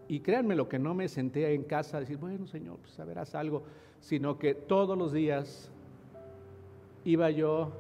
[0.07, 3.35] Y créanme lo que no me senté en casa a decir, bueno Señor, pues verás
[3.35, 3.65] algo,
[4.01, 5.71] sino que todos los días
[7.05, 7.73] iba yo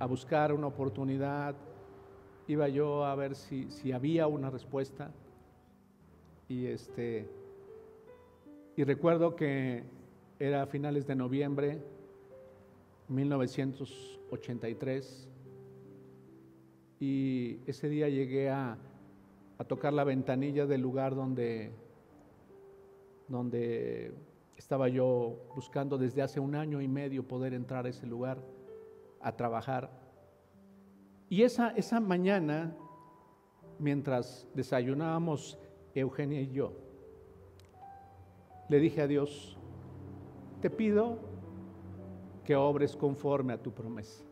[0.00, 1.54] a buscar una oportunidad,
[2.48, 5.12] iba yo a ver si, si había una respuesta.
[6.48, 7.28] Y este
[8.78, 9.82] y recuerdo que
[10.38, 11.82] era a finales de noviembre
[13.08, 15.28] 1983
[17.00, 18.78] y ese día llegué a,
[19.58, 21.72] a tocar la ventanilla del lugar donde,
[23.26, 24.14] donde
[24.56, 28.38] estaba yo buscando desde hace un año y medio poder entrar a ese lugar
[29.20, 29.90] a trabajar.
[31.28, 32.74] Y esa, esa mañana,
[33.78, 35.58] mientras desayunábamos
[35.94, 36.72] Eugenia y yo,
[38.68, 39.56] le dije a Dios,
[40.60, 41.18] te pido
[42.44, 44.24] que obres conforme a tu promesa.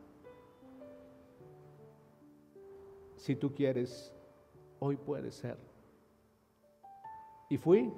[3.17, 4.13] Si tú quieres,
[4.79, 5.59] hoy puede ser.
[7.49, 7.93] Y fui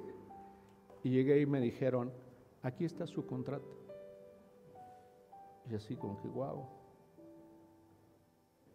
[1.03, 2.11] y llegué y me dijeron,
[2.61, 3.79] aquí está su contrato.
[5.69, 6.78] Y así como que, wow.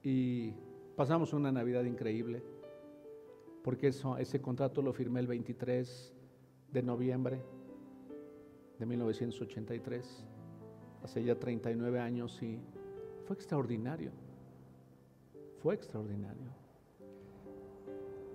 [0.05, 0.53] Y
[0.97, 2.45] pasamos una Navidad increíble,
[3.63, 6.13] porque eso, ese contrato lo firmé el 23
[6.71, 7.43] de noviembre
[8.79, 10.27] de 1983,
[11.03, 12.61] hace ya 39 años y
[13.25, 14.11] fue extraordinario,
[15.63, 16.53] fue extraordinario.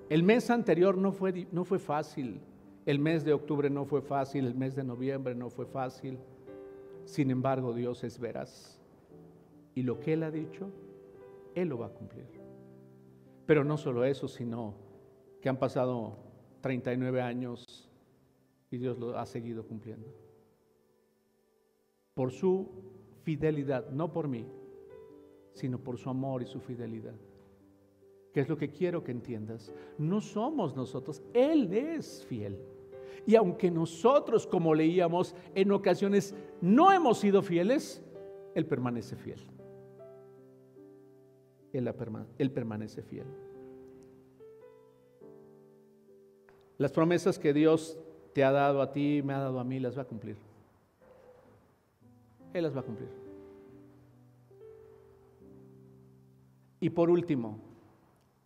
[0.10, 2.42] El mes anterior no fue, no fue fácil,
[2.88, 6.18] el mes de octubre no fue fácil, el mes de noviembre no fue fácil,
[7.06, 8.80] sin embargo Dios es veraz
[9.76, 10.72] y lo que Él ha dicho,
[11.62, 12.28] Él lo va a cumplir.
[13.46, 14.76] Pero no solo eso, sino
[15.42, 16.18] que han pasado
[16.62, 17.90] 39 años
[18.72, 20.14] y Dios lo ha seguido cumpliendo.
[22.14, 22.70] Por su
[23.24, 24.46] fidelidad, no por mí,
[25.54, 27.16] sino por su amor y su fidelidad.
[28.34, 29.74] Que es lo que quiero que entiendas.
[29.98, 32.60] No somos nosotros, Él es fiel.
[33.26, 38.04] Y aunque nosotros, como leíamos, en ocasiones no hemos sido fieles,
[38.54, 39.40] Él permanece fiel.
[41.74, 43.28] Él, permanece fiel.
[46.78, 48.00] Las promesas que Dios
[48.34, 50.38] te ha dado a ti, me ha dado a mí, las va a cumplir.
[52.54, 53.10] Él las va a cumplir.
[56.80, 57.60] Y por último,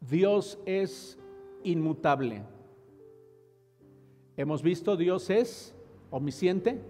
[0.01, 1.17] Dios es
[1.63, 2.43] inmutable.
[4.35, 5.75] Hemos visto, Dios es
[6.09, 6.81] omnisciente,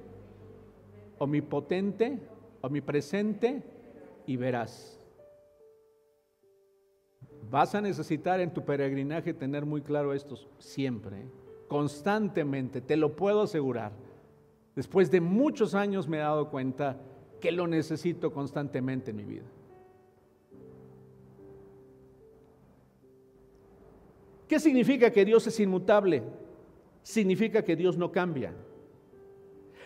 [1.19, 2.19] omnipotente,
[2.61, 3.61] omnipresente
[4.25, 5.02] y verás.
[7.53, 11.27] Vas a necesitar en tu peregrinaje tener muy claro esto siempre.
[11.67, 13.91] constantemente, te lo puedo asegurar.
[14.75, 16.99] Después de muchos años me he dado cuenta
[17.39, 19.45] que lo necesito constantemente en mi vida.
[24.47, 26.23] ¿Qué significa que Dios es inmutable?
[27.03, 28.51] Significa que Dios no cambia.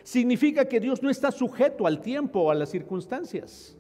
[0.03, 3.77] Significa que Dios no está sujeto al tiempo o a las circunstancias.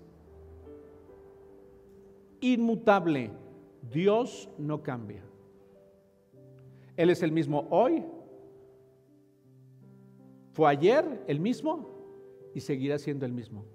[2.41, 3.46] Inmutable.
[3.91, 5.23] Dios no cambia.
[6.95, 8.03] Él es el mismo hoy,
[10.53, 11.87] fue ayer el mismo
[12.55, 13.65] y seguirá siendo el mismo.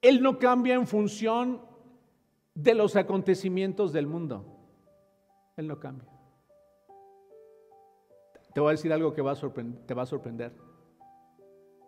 [0.00, 1.60] Él no cambia en función
[2.54, 4.44] de los acontecimientos del mundo.
[5.56, 6.08] Él no cambia.
[8.54, 9.22] Te voy a decir algo que
[9.86, 10.52] te va a sorprender.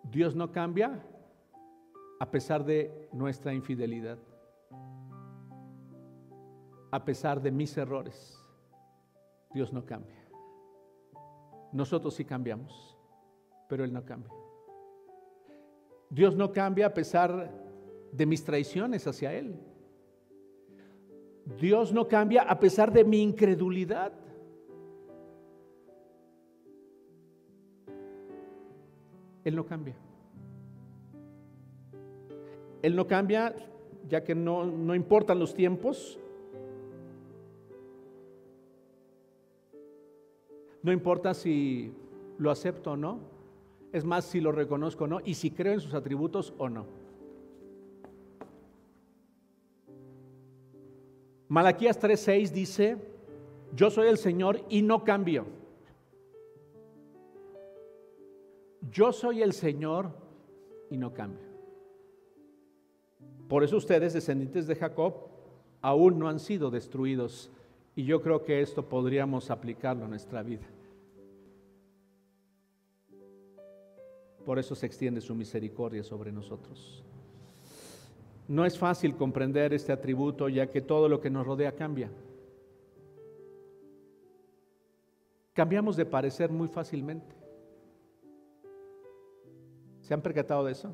[0.05, 1.01] Dios no cambia
[2.21, 4.19] a pesar de nuestra infidelidad,
[6.93, 8.39] a pesar de mis errores.
[9.53, 10.23] Dios no cambia.
[11.73, 12.97] Nosotros sí cambiamos,
[13.69, 14.33] pero Él no cambia.
[16.11, 17.51] Dios no cambia a pesar
[18.13, 19.59] de mis traiciones hacia Él.
[21.59, 24.13] Dios no cambia a pesar de mi incredulidad.
[29.45, 29.97] Él no cambia.
[32.83, 33.55] Él no cambia
[34.09, 36.19] ya que no, no importan los tiempos,
[40.83, 41.93] No importa si
[42.39, 43.21] lo acepto o no,
[43.93, 46.87] es más si lo reconozco o no y si creo en sus atributos o no.
[51.49, 52.97] Malaquías 3:6 dice,
[53.75, 55.47] yo soy el Señor y no cambio.
[58.91, 60.11] Yo soy el Señor
[60.91, 61.47] y no cambio.
[63.49, 65.15] Por eso ustedes, descendientes de Jacob,
[65.83, 67.51] aún no han sido destruidos
[67.95, 70.67] y yo creo que esto podríamos aplicarlo a nuestra vida.
[74.45, 77.05] Por eso se extiende su misericordia sobre nosotros.
[78.49, 82.11] No es fácil comprender este atributo ya que todo lo que nos rodea cambia.
[85.53, 87.37] Cambiamos de parecer muy fácilmente.
[90.01, 90.93] ¿Se han percatado de eso?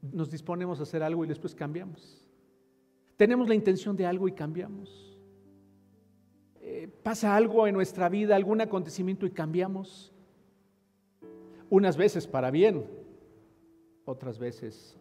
[0.00, 2.26] Nos disponemos a hacer algo y después cambiamos.
[3.16, 5.11] Tenemos la intención de algo y cambiamos.
[7.02, 10.12] Pasa algo en nuestra vida, algún acontecimiento y cambiamos.
[11.68, 12.86] Unas veces para bien,
[14.04, 14.96] otras veces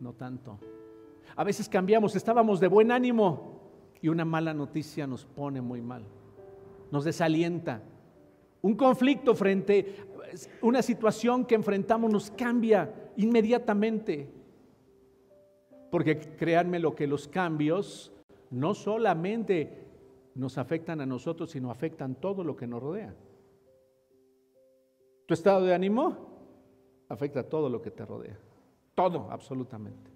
[0.00, 0.58] no tanto.
[1.36, 3.60] A veces cambiamos, estábamos de buen ánimo
[4.00, 6.04] y una mala noticia nos pone muy mal,
[6.90, 7.82] nos desalienta.
[8.62, 9.96] Un conflicto frente
[10.62, 14.28] a una situación que enfrentamos nos cambia inmediatamente.
[15.90, 18.12] Porque créanme lo que los cambios
[18.50, 19.81] no solamente
[20.34, 23.14] nos afectan a nosotros, sino afectan todo lo que nos rodea.
[25.26, 26.32] Tu estado de ánimo
[27.08, 28.38] afecta todo lo que te rodea.
[28.94, 30.10] Todo, absolutamente.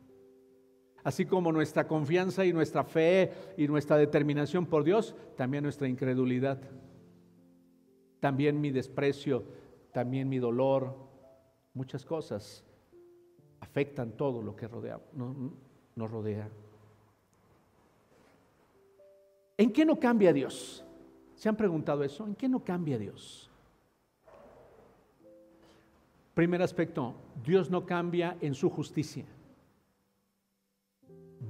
[1.04, 6.58] Así como nuestra confianza y nuestra fe y nuestra determinación por Dios, también nuestra incredulidad,
[8.18, 9.44] también mi desprecio,
[9.92, 10.96] también mi dolor,
[11.74, 12.64] muchas cosas
[13.60, 15.00] afectan todo lo que rodea,
[15.94, 16.50] nos rodea.
[19.58, 20.84] ¿En qué no cambia Dios?
[21.34, 22.26] ¿Se han preguntado eso?
[22.26, 23.50] ¿En qué no cambia Dios?
[26.34, 29.24] Primer aspecto, Dios no cambia en su justicia.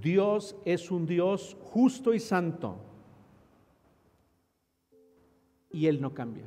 [0.00, 2.76] Dios es un Dios justo y santo.
[5.70, 6.44] Y Él no cambia.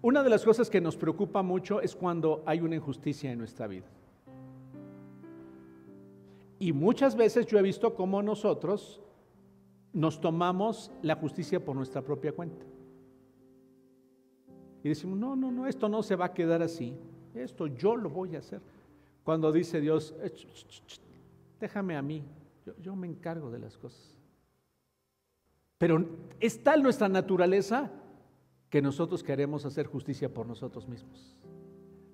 [0.00, 3.66] Una de las cosas que nos preocupa mucho es cuando hay una injusticia en nuestra
[3.66, 3.86] vida.
[6.62, 9.00] Y muchas veces yo he visto cómo nosotros
[9.92, 12.64] nos tomamos la justicia por nuestra propia cuenta.
[14.84, 16.96] Y decimos, no, no, no, esto no se va a quedar así.
[17.34, 18.60] Esto yo lo voy a hacer.
[19.24, 20.32] Cuando dice Dios, eh,
[21.58, 22.22] déjame a mí,
[22.64, 24.16] yo, yo me encargo de las cosas.
[25.78, 26.06] Pero
[26.38, 27.90] es tal nuestra naturaleza
[28.70, 31.36] que nosotros queremos hacer justicia por nosotros mismos.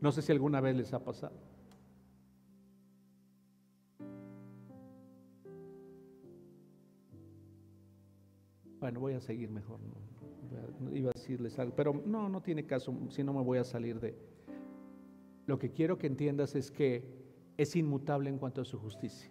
[0.00, 1.36] No sé si alguna vez les ha pasado.
[8.80, 9.80] Bueno, voy a seguir mejor.
[10.92, 14.00] Iba a decirles algo, pero no, no tiene caso, si no me voy a salir
[14.00, 14.14] de...
[15.46, 17.02] Lo que quiero que entiendas es que
[17.56, 19.30] es inmutable en cuanto a su justicia.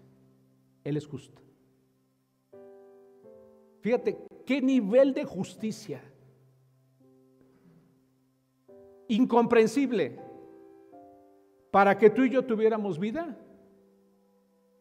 [0.83, 1.41] Él es justo.
[3.81, 6.01] Fíjate qué nivel de justicia.
[9.07, 10.19] Incomprensible.
[11.71, 13.37] Para que tú y yo tuviéramos vida,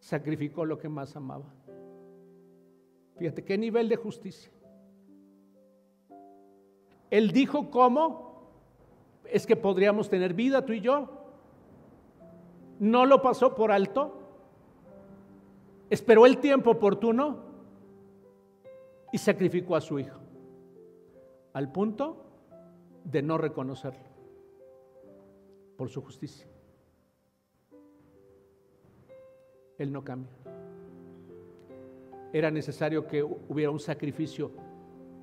[0.00, 1.52] sacrificó lo que más amaba.
[3.18, 4.50] Fíjate qué nivel de justicia.
[7.10, 8.26] Él dijo cómo
[9.24, 11.08] es que podríamos tener vida tú y yo.
[12.78, 14.20] No lo pasó por alto.
[15.88, 17.38] Esperó el tiempo oportuno
[19.12, 20.18] y sacrificó a su hijo.
[21.52, 22.24] Al punto
[23.04, 24.04] de no reconocerlo
[25.76, 26.46] por su justicia.
[29.78, 30.32] Él no cambia.
[32.32, 34.50] Era necesario que hubiera un sacrificio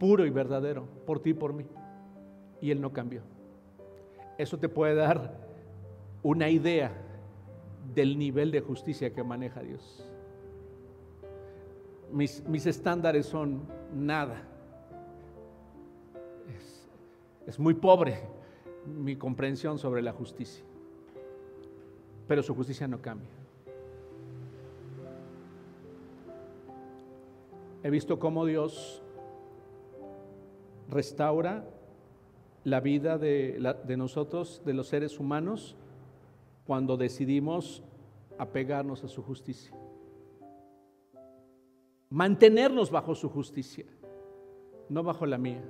[0.04, 1.64] puro y verdadero por ti y por mí.
[2.60, 3.22] Y Él no cambió.
[4.38, 5.34] Eso te puede dar
[6.22, 6.92] una idea
[7.96, 10.06] del nivel de justicia que maneja Dios.
[12.12, 13.62] Mis, mis estándares son
[13.96, 14.44] nada.
[16.54, 16.86] Es,
[17.48, 18.20] es muy pobre
[18.86, 20.66] mi comprensión sobre la justicia.
[22.28, 23.30] Pero su justicia no cambia.
[27.84, 29.03] He visto cómo Dios
[30.94, 31.66] restaura
[32.64, 35.76] la vida de, nosotros, de los seres humanos,
[36.66, 37.84] cuando decidimos
[38.38, 39.76] apegarnos a su justicia.
[42.10, 43.86] Mantenernos bajo su justicia,
[44.88, 45.64] no bajo la mía,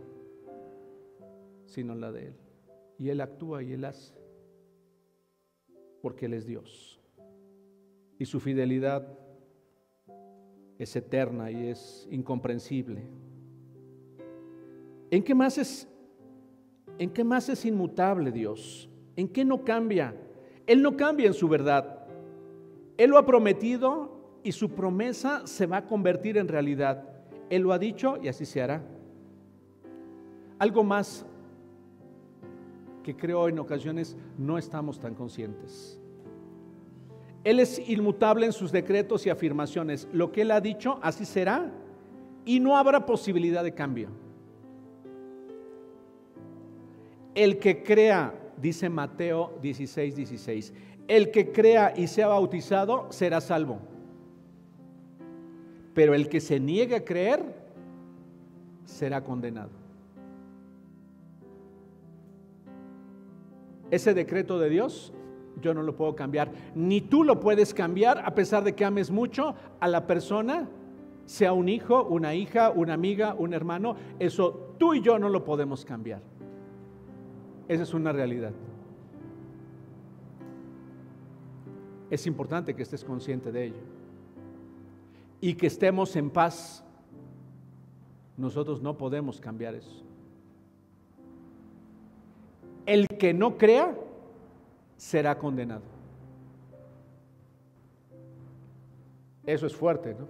[1.65, 2.35] sino la de Él.
[2.99, 4.13] Y Él actúa y Él hace,
[6.01, 6.99] porque Él es Dios.
[8.19, 9.17] Y su fidelidad
[10.77, 13.07] es eterna y es incomprensible.
[15.13, 15.87] ¿En qué más es
[16.97, 18.89] en qué más es inmutable Dios?
[19.15, 20.15] ¿En qué no cambia?
[20.65, 22.07] Él no cambia en su verdad.
[22.97, 27.07] Él lo ha prometido y su promesa se va a convertir en realidad.
[27.51, 28.81] Él lo ha dicho y así se hará.
[30.57, 31.27] Algo más
[33.03, 36.01] que creo en ocasiones no estamos tan conscientes.
[37.43, 40.07] Él es inmutable en sus decretos y afirmaciones.
[40.11, 41.71] Lo que Él ha dicho, así será
[42.45, 44.22] y no habrá posibilidad de cambio.
[47.35, 50.73] El que crea, dice Mateo 16, 16,
[51.07, 53.79] el que crea y sea bautizado será salvo.
[55.93, 57.43] pero el que se niegue a creer
[58.85, 59.69] será condenado.
[63.91, 65.13] Ese decreto de Dios
[65.61, 69.11] yo no lo puedo cambiar, ni tú lo puedes cambiar a pesar de que ames
[69.11, 70.67] mucho a la persona,
[71.25, 75.45] sea un hijo, una hija, una amiga, un hermano, eso tú y yo no lo
[75.45, 76.21] podemos cambiar.
[77.67, 78.51] Esa es una realidad.
[82.09, 83.81] Es importante que estés consciente de ello
[85.41, 86.83] y que estemos en paz.
[88.37, 90.03] Nosotros no podemos cambiar eso.
[92.85, 93.97] El que no crea
[94.97, 95.83] será condenado.
[99.45, 100.27] Eso es fuerte, ¿no?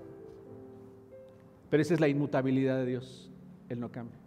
[1.70, 3.32] Pero esa es la inmutabilidad de Dios.
[3.70, 4.23] Él no cambia.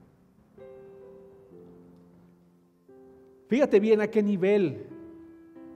[3.49, 4.87] Fíjate bien a qué nivel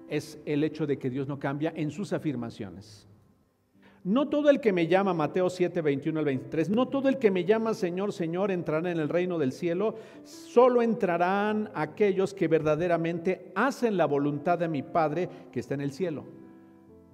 [0.08, 3.06] es el hecho de que Dios no cambia en sus afirmaciones.
[4.02, 7.30] No todo el que me llama, Mateo 7, 21 al 23, no todo el que
[7.30, 13.52] me llama Señor, Señor entrará en el reino del cielo, solo entrarán aquellos que verdaderamente
[13.54, 16.24] hacen la voluntad de mi Padre que está en el cielo.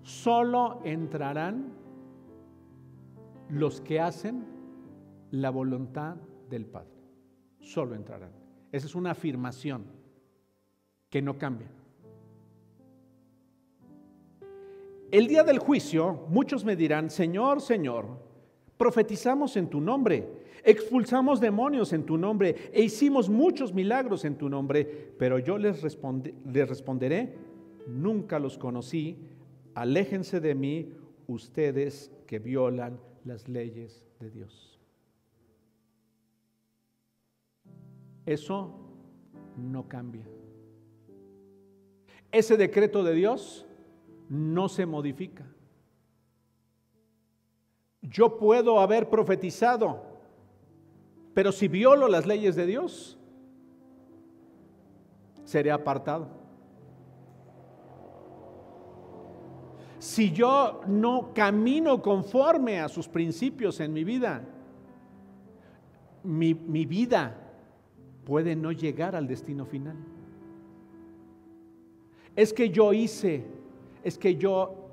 [0.02, 1.72] Solo entrarán
[3.48, 4.44] los que hacen
[5.32, 6.16] la voluntad
[6.48, 6.94] del Padre.
[7.59, 8.30] Solo entrarán.
[8.70, 9.95] Esa es una afirmación
[11.11, 11.68] que no cambia.
[15.11, 18.07] El día del juicio, muchos me dirán, Señor, Señor,
[18.76, 20.28] profetizamos en tu nombre,
[20.64, 24.84] expulsamos demonios en tu nombre e hicimos muchos milagros en tu nombre,
[25.18, 25.82] pero yo les,
[26.44, 27.34] les responderé,
[27.86, 29.16] nunca los conocí,
[29.74, 30.92] aléjense de mí
[31.28, 34.78] ustedes que violan las leyes de Dios.
[38.26, 38.74] Eso
[39.57, 40.26] no cambia.
[42.32, 43.66] Ese decreto de Dios
[44.28, 45.44] no se modifica.
[48.02, 50.02] Yo puedo haber profetizado,
[51.34, 53.18] pero si violo las leyes de Dios,
[55.44, 56.28] seré apartado.
[59.98, 64.42] Si yo no camino conforme a sus principios en mi vida,
[66.22, 67.34] mi, mi vida
[68.24, 69.96] puede no llegar al destino final.
[72.37, 73.57] Es que yo hice
[74.07, 74.87] es que yo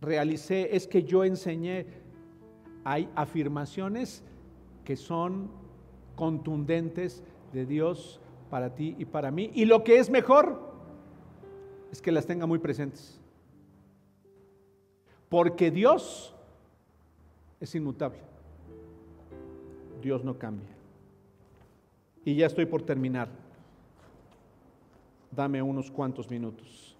[0.00, 1.84] realicé, es que yo enseñé.
[2.84, 4.24] Hay afirmaciones
[4.82, 5.50] que son
[6.16, 8.18] contundentes de Dios
[8.48, 9.50] para ti y para mí.
[9.52, 10.58] Y lo que es mejor
[11.92, 13.20] es que las tenga muy presentes.
[15.28, 16.34] Porque Dios
[17.60, 18.20] es inmutable.
[20.00, 20.74] Dios no cambia.
[22.24, 23.28] Y ya estoy por terminar.
[25.30, 26.96] Dame unos cuantos minutos.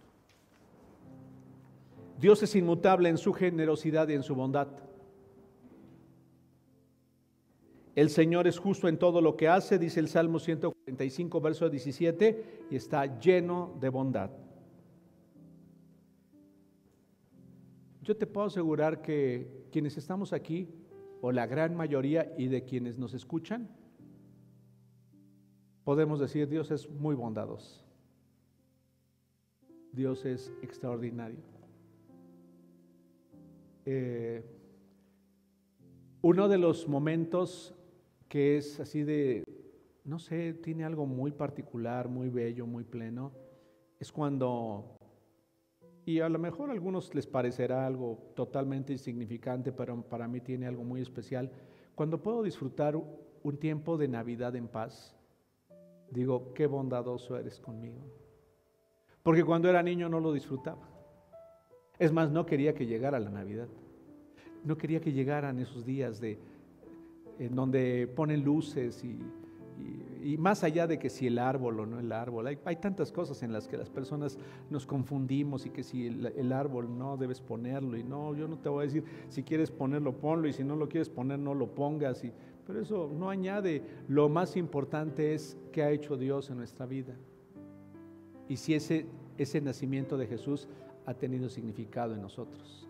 [2.20, 4.68] Dios es inmutable en su generosidad y en su bondad.
[7.96, 12.66] El Señor es justo en todo lo que hace, dice el Salmo 145, verso 17,
[12.70, 14.30] y está lleno de bondad.
[18.02, 20.68] Yo te puedo asegurar que quienes estamos aquí,
[21.20, 23.68] o la gran mayoría y de quienes nos escuchan,
[25.84, 27.89] podemos decir Dios es muy bondadoso.
[29.92, 31.38] Dios es extraordinario.
[33.84, 34.44] Eh,
[36.22, 37.74] uno de los momentos
[38.28, 39.42] que es así de,
[40.04, 43.32] no sé, tiene algo muy particular, muy bello, muy pleno,
[43.98, 44.96] es cuando,
[46.04, 50.66] y a lo mejor a algunos les parecerá algo totalmente insignificante, pero para mí tiene
[50.66, 51.50] algo muy especial,
[51.96, 55.16] cuando puedo disfrutar un tiempo de Navidad en paz,
[56.10, 58.19] digo, qué bondadoso eres conmigo.
[59.22, 60.88] Porque cuando era niño no lo disfrutaba.
[61.98, 63.68] Es más, no quería que llegara la Navidad.
[64.64, 66.38] No quería que llegaran esos días de,
[67.38, 69.18] en donde ponen luces y,
[70.36, 73.54] más allá de que si el árbol o no el árbol, hay, tantas cosas en
[73.54, 78.04] las que las personas nos confundimos y que si el, árbol no debes ponerlo y
[78.04, 80.90] no, yo no te voy a decir si quieres ponerlo, ponlo y si no lo
[80.90, 82.22] quieres poner, no lo pongas.
[82.22, 82.32] Y,
[82.66, 87.16] pero eso no añade, lo más importante es qué ha hecho Dios en nuestra vida.
[88.50, 89.06] Y si ese,
[89.38, 90.66] ese nacimiento de Jesús
[91.06, 92.84] ha tenido significado en nosotros.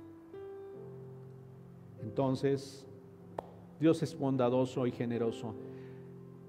[2.02, 2.86] Entonces,
[3.78, 5.54] Dios es bondadoso y generoso.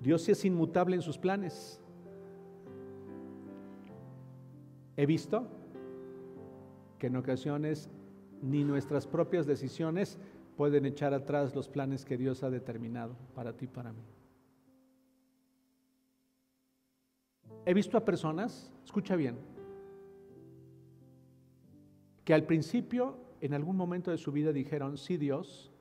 [0.01, 1.81] Dios es inmutable en sus planes.
[4.95, 5.45] He visto
[6.97, 7.89] que en ocasiones
[8.41, 10.17] ni nuestras propias decisiones
[10.55, 14.03] pueden echar atrás los planes que Dios ha determinado para ti y para mí.
[17.65, 19.37] He visto a personas, escucha bien,
[22.23, 25.71] que al principio, en algún momento de su vida, dijeron, sí Dios,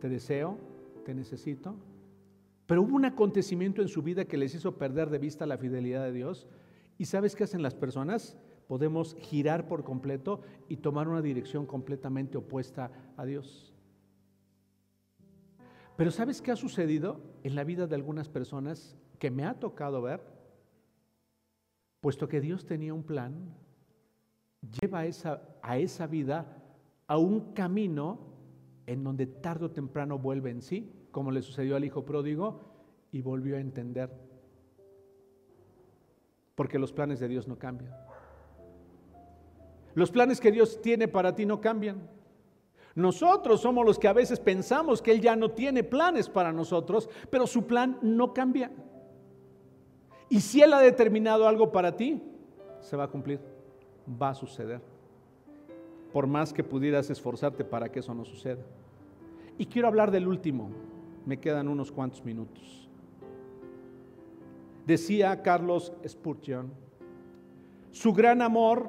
[0.00, 0.58] te deseo,
[1.04, 1.76] te necesito.
[2.66, 6.04] Pero hubo un acontecimiento en su vida que les hizo perder de vista la fidelidad
[6.04, 6.48] de Dios.
[6.98, 8.38] ¿Y sabes qué hacen las personas?
[8.66, 13.74] Podemos girar por completo y tomar una dirección completamente opuesta a Dios.
[15.96, 20.00] Pero ¿sabes qué ha sucedido en la vida de algunas personas que me ha tocado
[20.00, 20.31] ver?
[22.02, 23.54] Puesto que Dios tenía un plan,
[24.80, 26.58] lleva esa, a esa vida
[27.06, 28.18] a un camino
[28.86, 32.58] en donde tarde o temprano vuelve en sí, como le sucedió al hijo pródigo,
[33.12, 34.10] y volvió a entender.
[36.56, 37.94] Porque los planes de Dios no cambian.
[39.94, 42.10] Los planes que Dios tiene para ti no cambian.
[42.96, 47.08] Nosotros somos los que a veces pensamos que Él ya no tiene planes para nosotros,
[47.30, 48.72] pero su plan no cambia.
[50.32, 52.22] Y si Él ha determinado algo para ti,
[52.80, 53.38] se va a cumplir,
[54.10, 54.80] va a suceder.
[56.10, 58.62] Por más que pudieras esforzarte para que eso no suceda.
[59.58, 60.70] Y quiero hablar del último,
[61.26, 62.88] me quedan unos cuantos minutos.
[64.86, 66.72] Decía Carlos Spurgeon,
[67.90, 68.88] su gran amor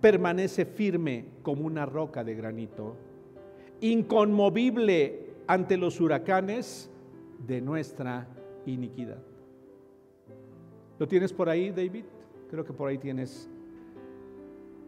[0.00, 2.96] permanece firme como una roca de granito
[3.82, 6.90] inconmovible ante los huracanes
[7.46, 8.26] de nuestra
[8.64, 9.27] iniquidad.
[10.98, 12.04] ¿Lo tienes por ahí, David?
[12.50, 13.48] Creo que por ahí tienes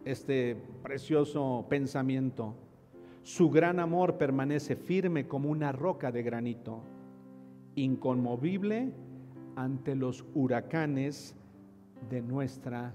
[0.03, 2.55] este precioso pensamiento.
[3.23, 6.81] Su gran amor permanece firme como una roca de granito,
[7.75, 8.91] inconmovible
[9.55, 11.35] ante los huracanes
[12.09, 12.93] de nuestra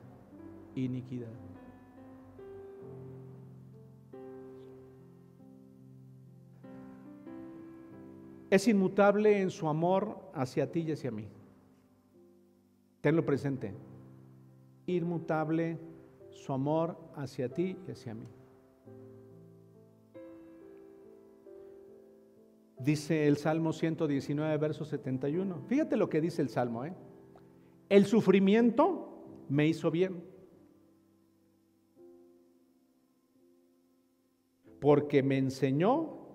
[0.75, 1.33] iniquidad.
[8.51, 11.29] es inmutable en su amor hacia ti y hacia mí.
[13.07, 13.73] Tenlo presente.
[14.87, 15.79] Inmutable
[16.31, 18.27] su amor hacia ti y hacia mí.
[22.81, 25.63] Dice el Salmo 119, verso 71.
[25.69, 26.85] Fíjate lo que dice el Salmo.
[26.85, 26.95] ¿eh?
[27.89, 30.25] El sufrimiento me hizo bien.
[34.81, 36.27] Porque me enseñó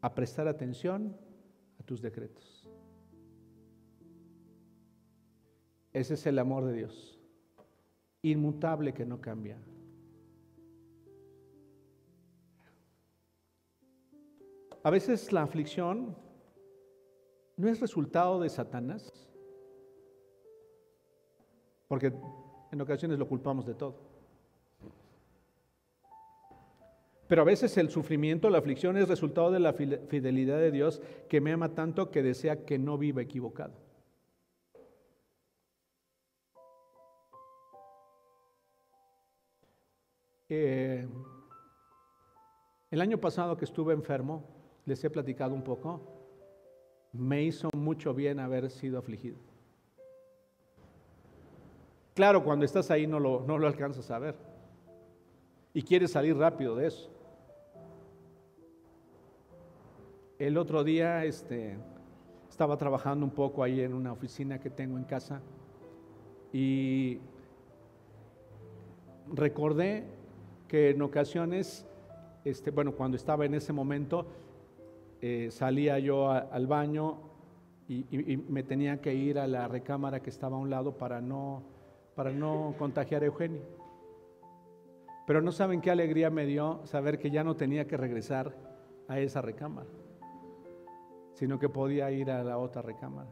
[0.00, 1.16] a prestar atención
[1.78, 2.55] a tus decretos.
[5.96, 7.18] Ese es el amor de Dios,
[8.20, 9.56] inmutable que no cambia.
[14.82, 16.14] A veces la aflicción
[17.56, 19.10] no es resultado de Satanás,
[21.88, 22.12] porque
[22.72, 23.94] en ocasiones lo culpamos de todo.
[27.26, 31.40] Pero a veces el sufrimiento, la aflicción es resultado de la fidelidad de Dios que
[31.40, 33.85] me ama tanto que desea que no viva equivocado.
[40.48, 41.06] Eh,
[42.90, 44.44] el año pasado que estuve enfermo,
[44.84, 46.00] les he platicado un poco,
[47.12, 49.38] me hizo mucho bien haber sido afligido.
[52.14, 54.36] Claro, cuando estás ahí no lo, no lo alcanzas a ver
[55.74, 57.10] y quieres salir rápido de eso.
[60.38, 61.76] El otro día este,
[62.48, 65.42] estaba trabajando un poco ahí en una oficina que tengo en casa
[66.52, 67.18] y
[69.34, 70.15] recordé
[70.68, 71.86] que en ocasiones,
[72.44, 74.26] este, bueno, cuando estaba en ese momento,
[75.20, 77.18] eh, salía yo al baño
[77.88, 81.20] y, y, me tenía que ir a la recámara que estaba a un lado para
[81.20, 81.62] no,
[82.14, 83.62] para no contagiar a Eugenio.
[85.26, 88.54] Pero no saben qué alegría me dio saber que ya no tenía que regresar
[89.08, 89.88] a esa recámara
[91.36, 93.28] sino que podía ir a la otra recámara,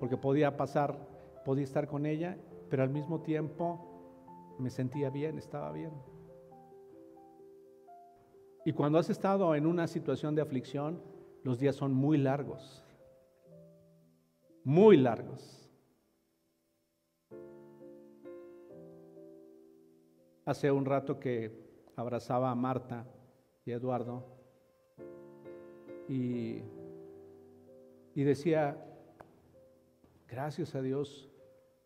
[0.00, 0.96] porque podía pasar,
[1.44, 2.38] podía estar con ella,
[2.70, 5.90] pero al mismo tiempo me sentía bien, estaba bien.
[8.66, 11.00] Y cuando has estado en una situación de aflicción,
[11.42, 12.84] los días son muy largos,
[14.62, 15.70] muy largos.
[20.44, 21.50] Hace un rato que
[21.96, 23.06] abrazaba a Marta
[23.64, 24.26] y a Eduardo
[26.08, 26.60] y
[28.16, 28.82] y decía,
[30.26, 31.28] gracias a Dios,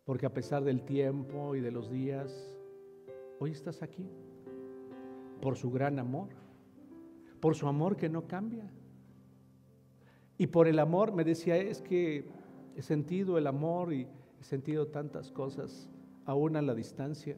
[0.05, 2.57] porque a pesar del tiempo y de los días,
[3.39, 4.09] hoy estás aquí,
[5.41, 6.29] por su gran amor,
[7.41, 8.71] por su amor que no cambia.
[10.37, 12.25] Y por el amor, me decía, es que
[12.77, 14.07] he sentido el amor y
[14.39, 15.89] he sentido tantas cosas,
[16.25, 17.35] aún a la distancia,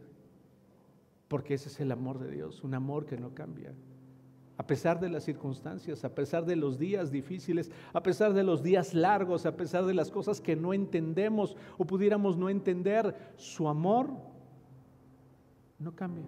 [1.27, 3.73] porque ese es el amor de Dios, un amor que no cambia
[4.57, 8.61] a pesar de las circunstancias, a pesar de los días difíciles, a pesar de los
[8.61, 13.67] días largos, a pesar de las cosas que no entendemos o pudiéramos no entender, su
[13.67, 14.09] amor
[15.79, 16.25] no cambia.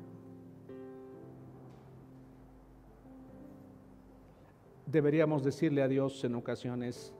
[4.85, 7.13] Deberíamos decirle a Dios en ocasiones,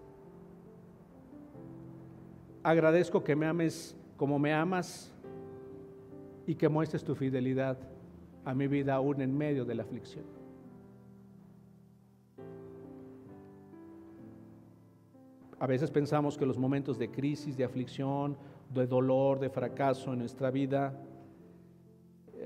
[2.64, 5.12] agradezco que me ames como me amas
[6.48, 7.78] y que muestres tu fidelidad
[8.44, 10.26] a mi vida aún en medio de la aflicción.
[15.60, 18.38] A veces pensamos que los momentos de crisis, de aflicción,
[18.74, 20.94] de dolor, de fracaso en nuestra vida,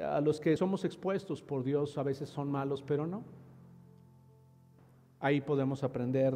[0.02, 3.24] a los que somos expuestos por Dios a veces son malos, pero no.
[5.20, 6.34] Ahí podemos aprender,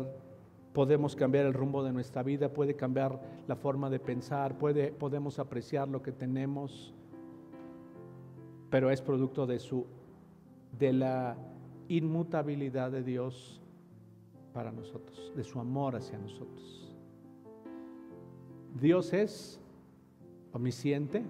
[0.74, 5.40] podemos cambiar el rumbo de nuestra vida, puede cambiar la forma de pensar, puede, podemos
[5.40, 6.94] apreciar lo que tenemos,
[8.70, 9.86] pero es producto de su
[10.78, 11.38] de la
[11.88, 13.62] inmutabilidad de Dios
[14.54, 16.96] para nosotros, de su amor hacia nosotros.
[18.80, 19.60] Dios es
[20.52, 21.24] omnisciente,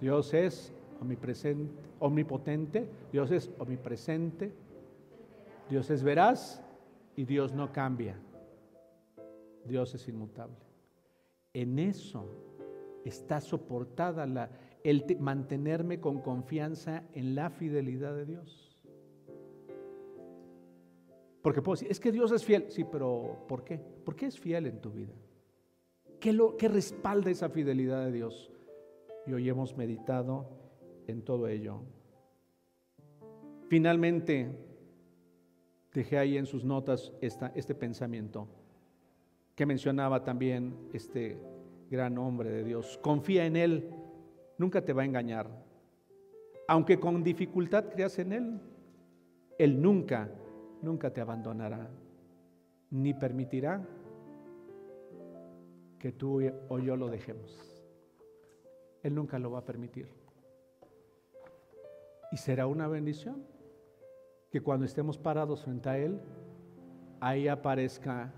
[0.00, 4.52] Dios es omnipresente, omnipotente, Dios es omnipresente,
[5.68, 6.62] Dios es veraz
[7.16, 8.18] y Dios no cambia.
[9.64, 10.56] Dios es inmutable.
[11.52, 12.26] En eso
[13.04, 14.50] está soportada la,
[14.82, 18.76] el mantenerme con confianza en la fidelidad de Dios.
[21.42, 22.66] Porque puedo decir, es que Dios es fiel.
[22.68, 23.78] Sí, pero ¿por qué?
[23.78, 25.14] ¿Por qué es fiel en tu vida?
[26.20, 28.50] ¿Qué, lo, qué respalda esa fidelidad de Dios?
[29.26, 30.48] Y hoy hemos meditado
[31.06, 31.82] en todo ello.
[33.68, 34.67] Finalmente,
[35.92, 38.48] dejé ahí en sus notas esta, este pensamiento
[39.54, 41.36] que mencionaba también este
[41.90, 42.98] gran hombre de Dios.
[43.02, 43.90] Confía en Él,
[44.56, 45.48] nunca te va a engañar.
[46.68, 48.60] Aunque con dificultad creas en Él,
[49.58, 50.30] Él nunca,
[50.82, 51.90] nunca te abandonará,
[52.90, 53.84] ni permitirá
[55.98, 57.82] que tú o yo lo dejemos.
[59.02, 60.08] Él nunca lo va a permitir.
[62.30, 63.44] Y será una bendición
[64.50, 66.20] que cuando estemos parados frente a Él,
[67.20, 68.32] ahí aparezca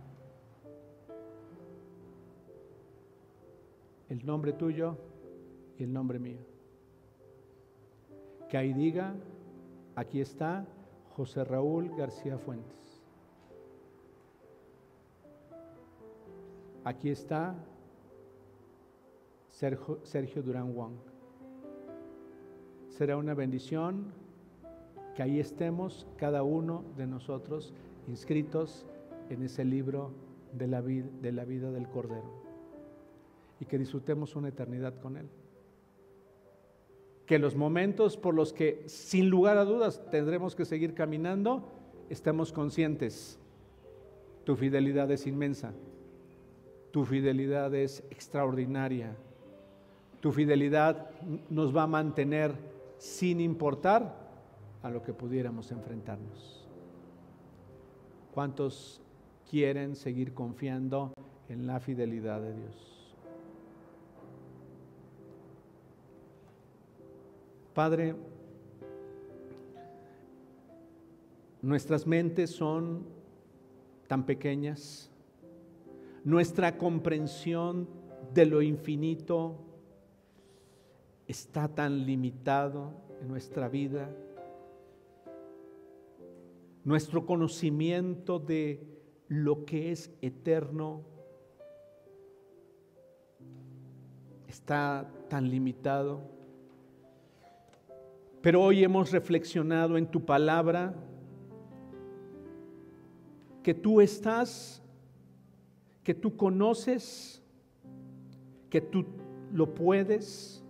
[4.09, 4.97] el nombre tuyo
[5.79, 6.41] y el nombre mío.
[8.49, 9.15] Que ahí diga,
[9.95, 10.67] aquí está
[11.17, 13.01] José Raúl García Fuentes.
[16.83, 17.55] Aquí está
[19.51, 20.95] Sergio, Durán Wong.
[22.89, 24.13] Será una bendición
[25.15, 27.73] que ahí estemos cada uno de nosotros
[28.09, 28.87] inscritos
[29.29, 30.13] en ese libro
[30.53, 32.41] de la, de la vida del Cordero
[33.61, 35.29] y que disfrutemos una eternidad con Él.
[37.27, 41.63] Que los momentos por los que sin lugar a dudas tendremos que seguir caminando,
[42.09, 43.39] estemos conscientes.
[44.45, 45.73] Tu fidelidad es inmensa,
[46.91, 49.15] tu fidelidad es extraordinaria,
[50.21, 51.11] tu fidelidad
[51.51, 52.53] nos va a mantener
[52.99, 54.20] sin importar
[54.83, 56.67] a lo que pudiéramos enfrentarnos.
[58.33, 59.01] ¿Cuántos
[59.51, 61.13] quieren seguir confiando
[61.49, 63.17] en la fidelidad de Dios?
[67.75, 68.15] Padre,
[71.63, 73.05] nuestras mentes son
[74.07, 75.11] tan pequeñas,
[76.25, 77.89] nuestra comprensión
[78.35, 79.57] de lo infinito
[81.27, 84.11] está tan limitado en nuestra vida,
[86.85, 88.87] nuestro conocimiento de
[89.29, 91.05] lo que es eterno
[94.49, 96.23] está tan limitado.
[98.43, 100.95] Pero hoy hemos reflexionado en tu palabra
[103.63, 104.83] que tú estás,
[106.03, 107.43] que tú conoces,
[108.71, 109.05] que tú
[109.53, 110.65] lo puedes,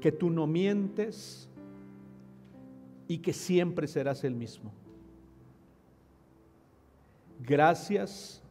[0.00, 1.48] que tú no mientes
[3.08, 4.72] y que siempre serás el mismo.
[7.40, 8.42] Gracias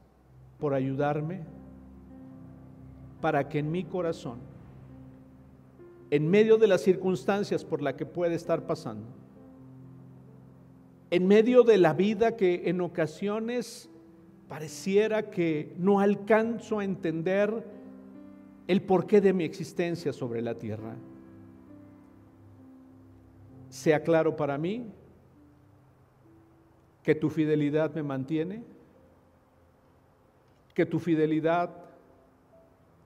[0.60, 1.42] por ayudarme
[3.22, 4.40] para que en mi corazón,
[6.12, 9.08] en medio de las circunstancias por las que puede estar pasando,
[11.10, 13.90] en medio de la vida que en ocasiones
[14.48, 17.66] pareciera que no alcanzo a entender
[18.68, 20.96] el porqué de mi existencia sobre la tierra,
[23.70, 24.92] sea claro para mí
[27.04, 28.75] que tu fidelidad me mantiene
[30.76, 31.72] que tu fidelidad,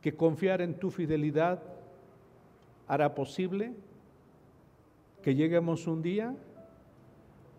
[0.02, 1.62] que confiar en tu fidelidad
[2.88, 3.74] hará posible
[5.22, 6.36] que lleguemos un día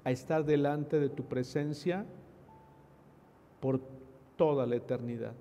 [0.03, 2.05] a estar delante de tu presencia
[3.61, 3.81] por
[4.37, 5.35] toda la eternidad.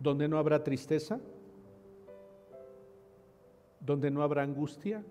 [0.00, 1.18] Donde no habrá tristeza,
[3.80, 5.02] donde no habrá angustia,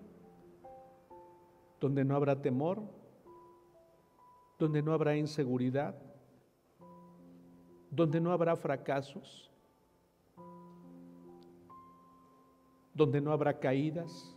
[1.80, 2.82] donde no habrá temor,
[4.58, 5.94] donde no habrá inseguridad,
[7.90, 9.50] donde no habrá fracasos,
[12.92, 14.36] donde no habrá caídas,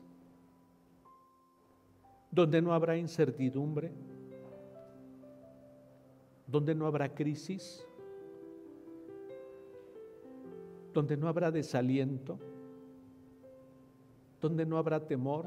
[2.32, 3.92] donde no habrá incertidumbre,
[6.48, 7.86] donde no habrá crisis,
[10.94, 12.40] donde no habrá desaliento,
[14.42, 15.46] donde no habrá temor,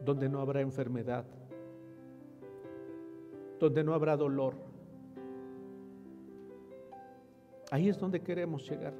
[0.00, 1.24] donde no habrá enfermedad,
[3.62, 4.54] donde no habrá dolor.
[7.70, 8.92] Ahí es donde queremos llegar.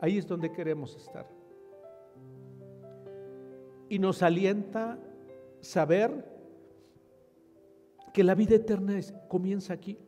[0.00, 1.26] Ahí es donde queremos estar.
[3.88, 4.98] Y nos alienta
[5.60, 6.24] saber
[8.14, 9.98] que la vida eterna comienza aquí,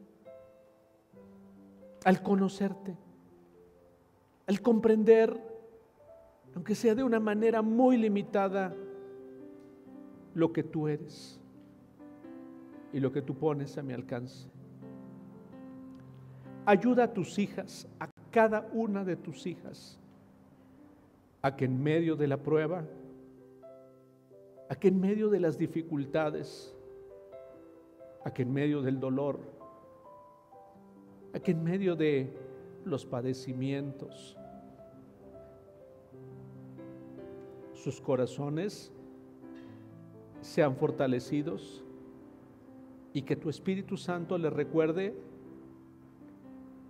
[2.04, 2.96] al conocerte,
[4.46, 5.36] al comprender,
[6.54, 8.72] aunque sea de una manera muy limitada,
[10.34, 11.40] lo que tú eres
[12.92, 14.48] y lo que tú pones a mi alcance.
[16.66, 19.98] Ayuda a tus hijas, a cada una de tus hijas,
[21.42, 22.84] a que en medio de la prueba,
[24.68, 26.74] a que en medio de las dificultades,
[28.24, 29.40] a que en medio del dolor,
[31.32, 32.36] a que en medio de
[32.84, 34.36] los padecimientos,
[37.72, 38.92] sus corazones
[40.40, 41.84] sean fortalecidos
[43.12, 45.14] y que tu Espíritu Santo les recuerde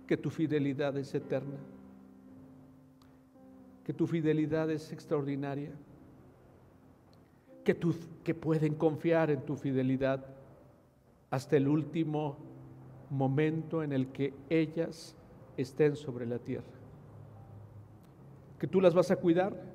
[0.07, 1.57] que tu fidelidad es eterna,
[3.83, 5.71] que tu fidelidad es extraordinaria,
[7.63, 7.77] que,
[8.23, 10.25] que pueden confiar en tu fidelidad
[11.29, 12.37] hasta el último
[13.09, 15.15] momento en el que ellas
[15.57, 16.65] estén sobre la tierra.
[18.59, 19.70] Que tú las vas a cuidar,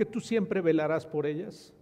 [0.00, 1.74] que tú siempre velarás por ellas.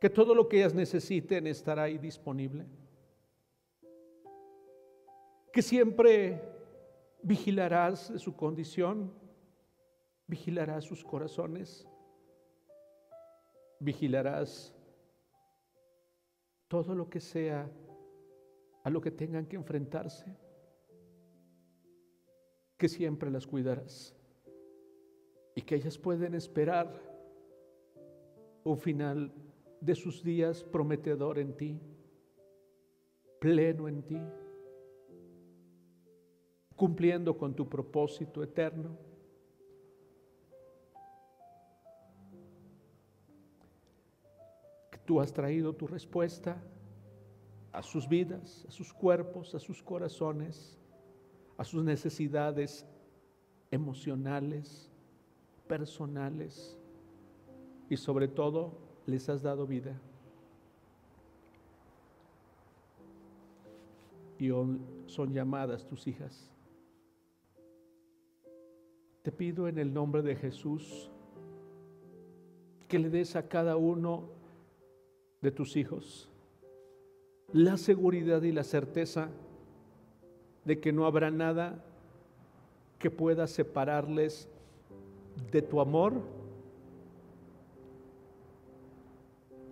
[0.00, 2.64] Que todo lo que ellas necesiten estará ahí disponible,
[5.52, 6.40] que siempre
[7.20, 9.12] vigilarás su condición,
[10.28, 11.88] vigilarás sus corazones,
[13.80, 14.72] vigilarás
[16.68, 17.68] todo lo que sea
[18.84, 20.32] a lo que tengan que enfrentarse,
[22.76, 24.14] que siempre las cuidarás
[25.58, 26.88] y que ellas pueden esperar
[28.62, 29.32] un final
[29.80, 31.80] de sus días prometedor en ti,
[33.40, 34.20] pleno en ti,
[36.76, 38.96] cumpliendo con tu propósito eterno.
[45.04, 46.62] Tú has traído tu respuesta
[47.72, 50.78] a sus vidas, a sus cuerpos, a sus corazones,
[51.56, 52.86] a sus necesidades
[53.72, 54.88] emocionales,
[55.68, 56.76] personales
[57.88, 58.72] y sobre todo
[59.06, 60.00] les has dado vida.
[64.38, 64.50] Y
[65.06, 66.50] son llamadas tus hijas.
[69.22, 71.10] Te pido en el nombre de Jesús
[72.88, 74.30] que le des a cada uno
[75.42, 76.30] de tus hijos
[77.52, 79.30] la seguridad y la certeza
[80.64, 81.82] de que no habrá nada
[82.98, 84.48] que pueda separarles
[85.50, 86.14] de tu amor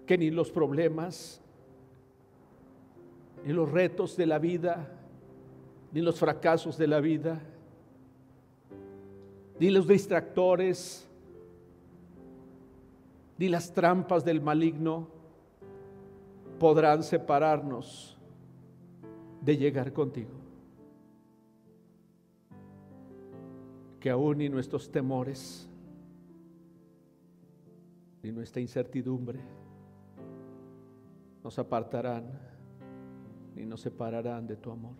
[0.06, 1.40] que ni los problemas,
[3.44, 4.88] ni los retos de la vida,
[5.92, 7.40] ni los fracasos de la vida,
[9.58, 11.08] ni los distractores,
[13.38, 15.08] ni las trampas del maligno
[16.58, 18.16] podrán separarnos
[19.40, 20.45] de llegar contigo.
[24.00, 25.68] Que aún ni nuestros temores,
[28.22, 29.40] ni nuestra incertidumbre,
[31.42, 32.24] nos apartarán
[33.56, 34.94] ni nos separarán de tu amor.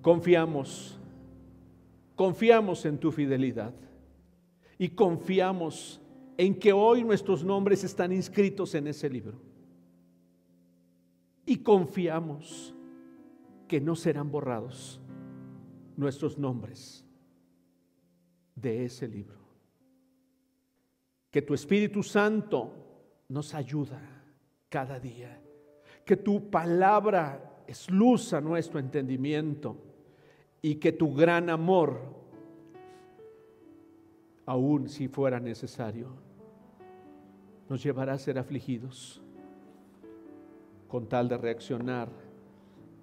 [0.00, 0.96] Confiamos,
[2.14, 3.74] confiamos en tu fidelidad
[4.78, 6.00] y confiamos
[6.36, 9.40] en que hoy nuestros nombres están inscritos en ese libro.
[11.44, 12.72] Y confiamos
[13.68, 15.00] que no serán borrados
[15.96, 17.04] nuestros nombres
[18.54, 19.38] de ese libro.
[21.30, 22.72] Que tu Espíritu Santo
[23.28, 24.00] nos ayuda
[24.68, 25.40] cada día,
[26.04, 29.76] que tu palabra es luz a nuestro entendimiento
[30.62, 32.00] y que tu gran amor,
[34.46, 36.08] aun si fuera necesario,
[37.68, 39.20] nos llevará a ser afligidos,
[40.88, 42.27] con tal de reaccionar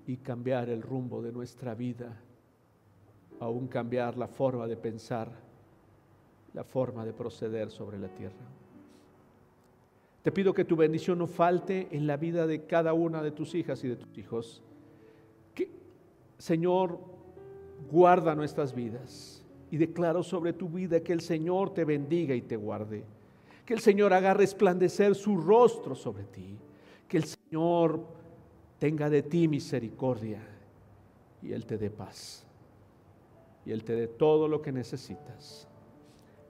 [0.08, 2.22] y cambiar el rumbo de nuestra vida,
[3.40, 5.32] aún cambiar la forma de pensar,
[6.54, 8.46] la forma de proceder sobre la tierra.
[10.22, 13.54] Te pido que tu bendición no falte en la vida de cada una de tus
[13.54, 14.64] hijas y de tus hijos.
[15.54, 15.70] Que,
[16.40, 17.00] Señor,
[17.92, 22.56] guarda nuestras vidas y declaro sobre tu vida que el Señor te bendiga y te
[22.56, 23.04] guarde.
[23.66, 26.58] Que el Señor haga resplandecer su rostro sobre ti.
[27.08, 28.02] Que el Señor
[28.86, 30.40] tenga de ti misericordia
[31.42, 32.46] y Él te dé paz.
[33.66, 35.68] Y Él te dé todo lo que necesitas.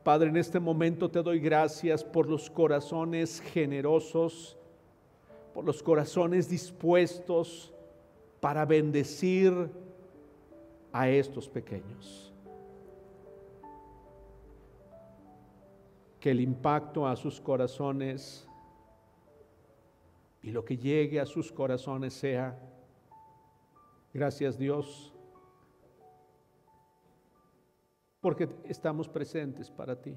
[0.04, 4.58] Padre, en este momento te doy gracias por los corazones generosos,
[5.54, 7.74] por los corazones dispuestos
[8.42, 9.70] para bendecir
[10.92, 12.34] a estos pequeños.
[16.20, 18.46] Que el impacto a sus corazones
[20.46, 22.56] y lo que llegue a sus corazones sea,
[24.14, 25.12] gracias Dios,
[28.22, 30.16] porque estamos presentes para ti,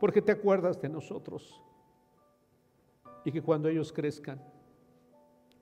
[0.00, 1.62] porque te acuerdas de nosotros
[3.26, 4.42] y que cuando ellos crezcan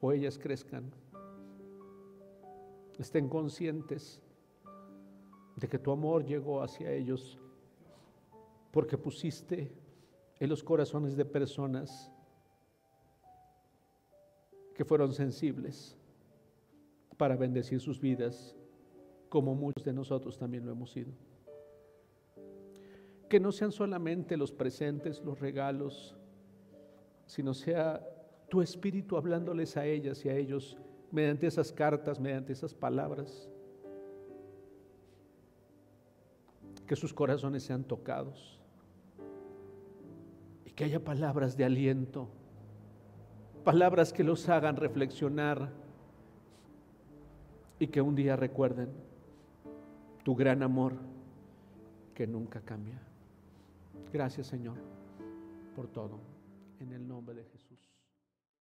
[0.01, 0.93] o ellas crezcan,
[2.97, 4.23] estén conscientes
[5.57, 7.41] de que tu amor llegó hacia ellos
[8.71, 9.69] porque pusiste
[10.39, 12.13] en los corazones de personas
[14.77, 15.97] que fueron sensibles
[17.17, 18.55] para bendecir sus vidas,
[19.31, 21.13] como muchos de nosotros también lo hemos sido.
[23.31, 26.15] Que no sean solamente los presentes, los regalos,
[27.25, 28.07] sino sea
[28.51, 30.77] tu espíritu hablándoles a ellas y a ellos
[31.11, 33.49] mediante esas cartas, mediante esas palabras.
[36.87, 38.61] Que sus corazones sean tocados
[40.67, 42.29] y que haya palabras de aliento
[43.67, 45.69] palabras que los hagan reflexionar
[47.81, 48.89] y que un día recuerden
[50.23, 50.93] tu gran amor
[52.15, 53.01] que nunca cambia.
[54.13, 54.77] Gracias Señor
[55.75, 56.21] por todo,
[56.79, 57.56] en el nombre de Jesús.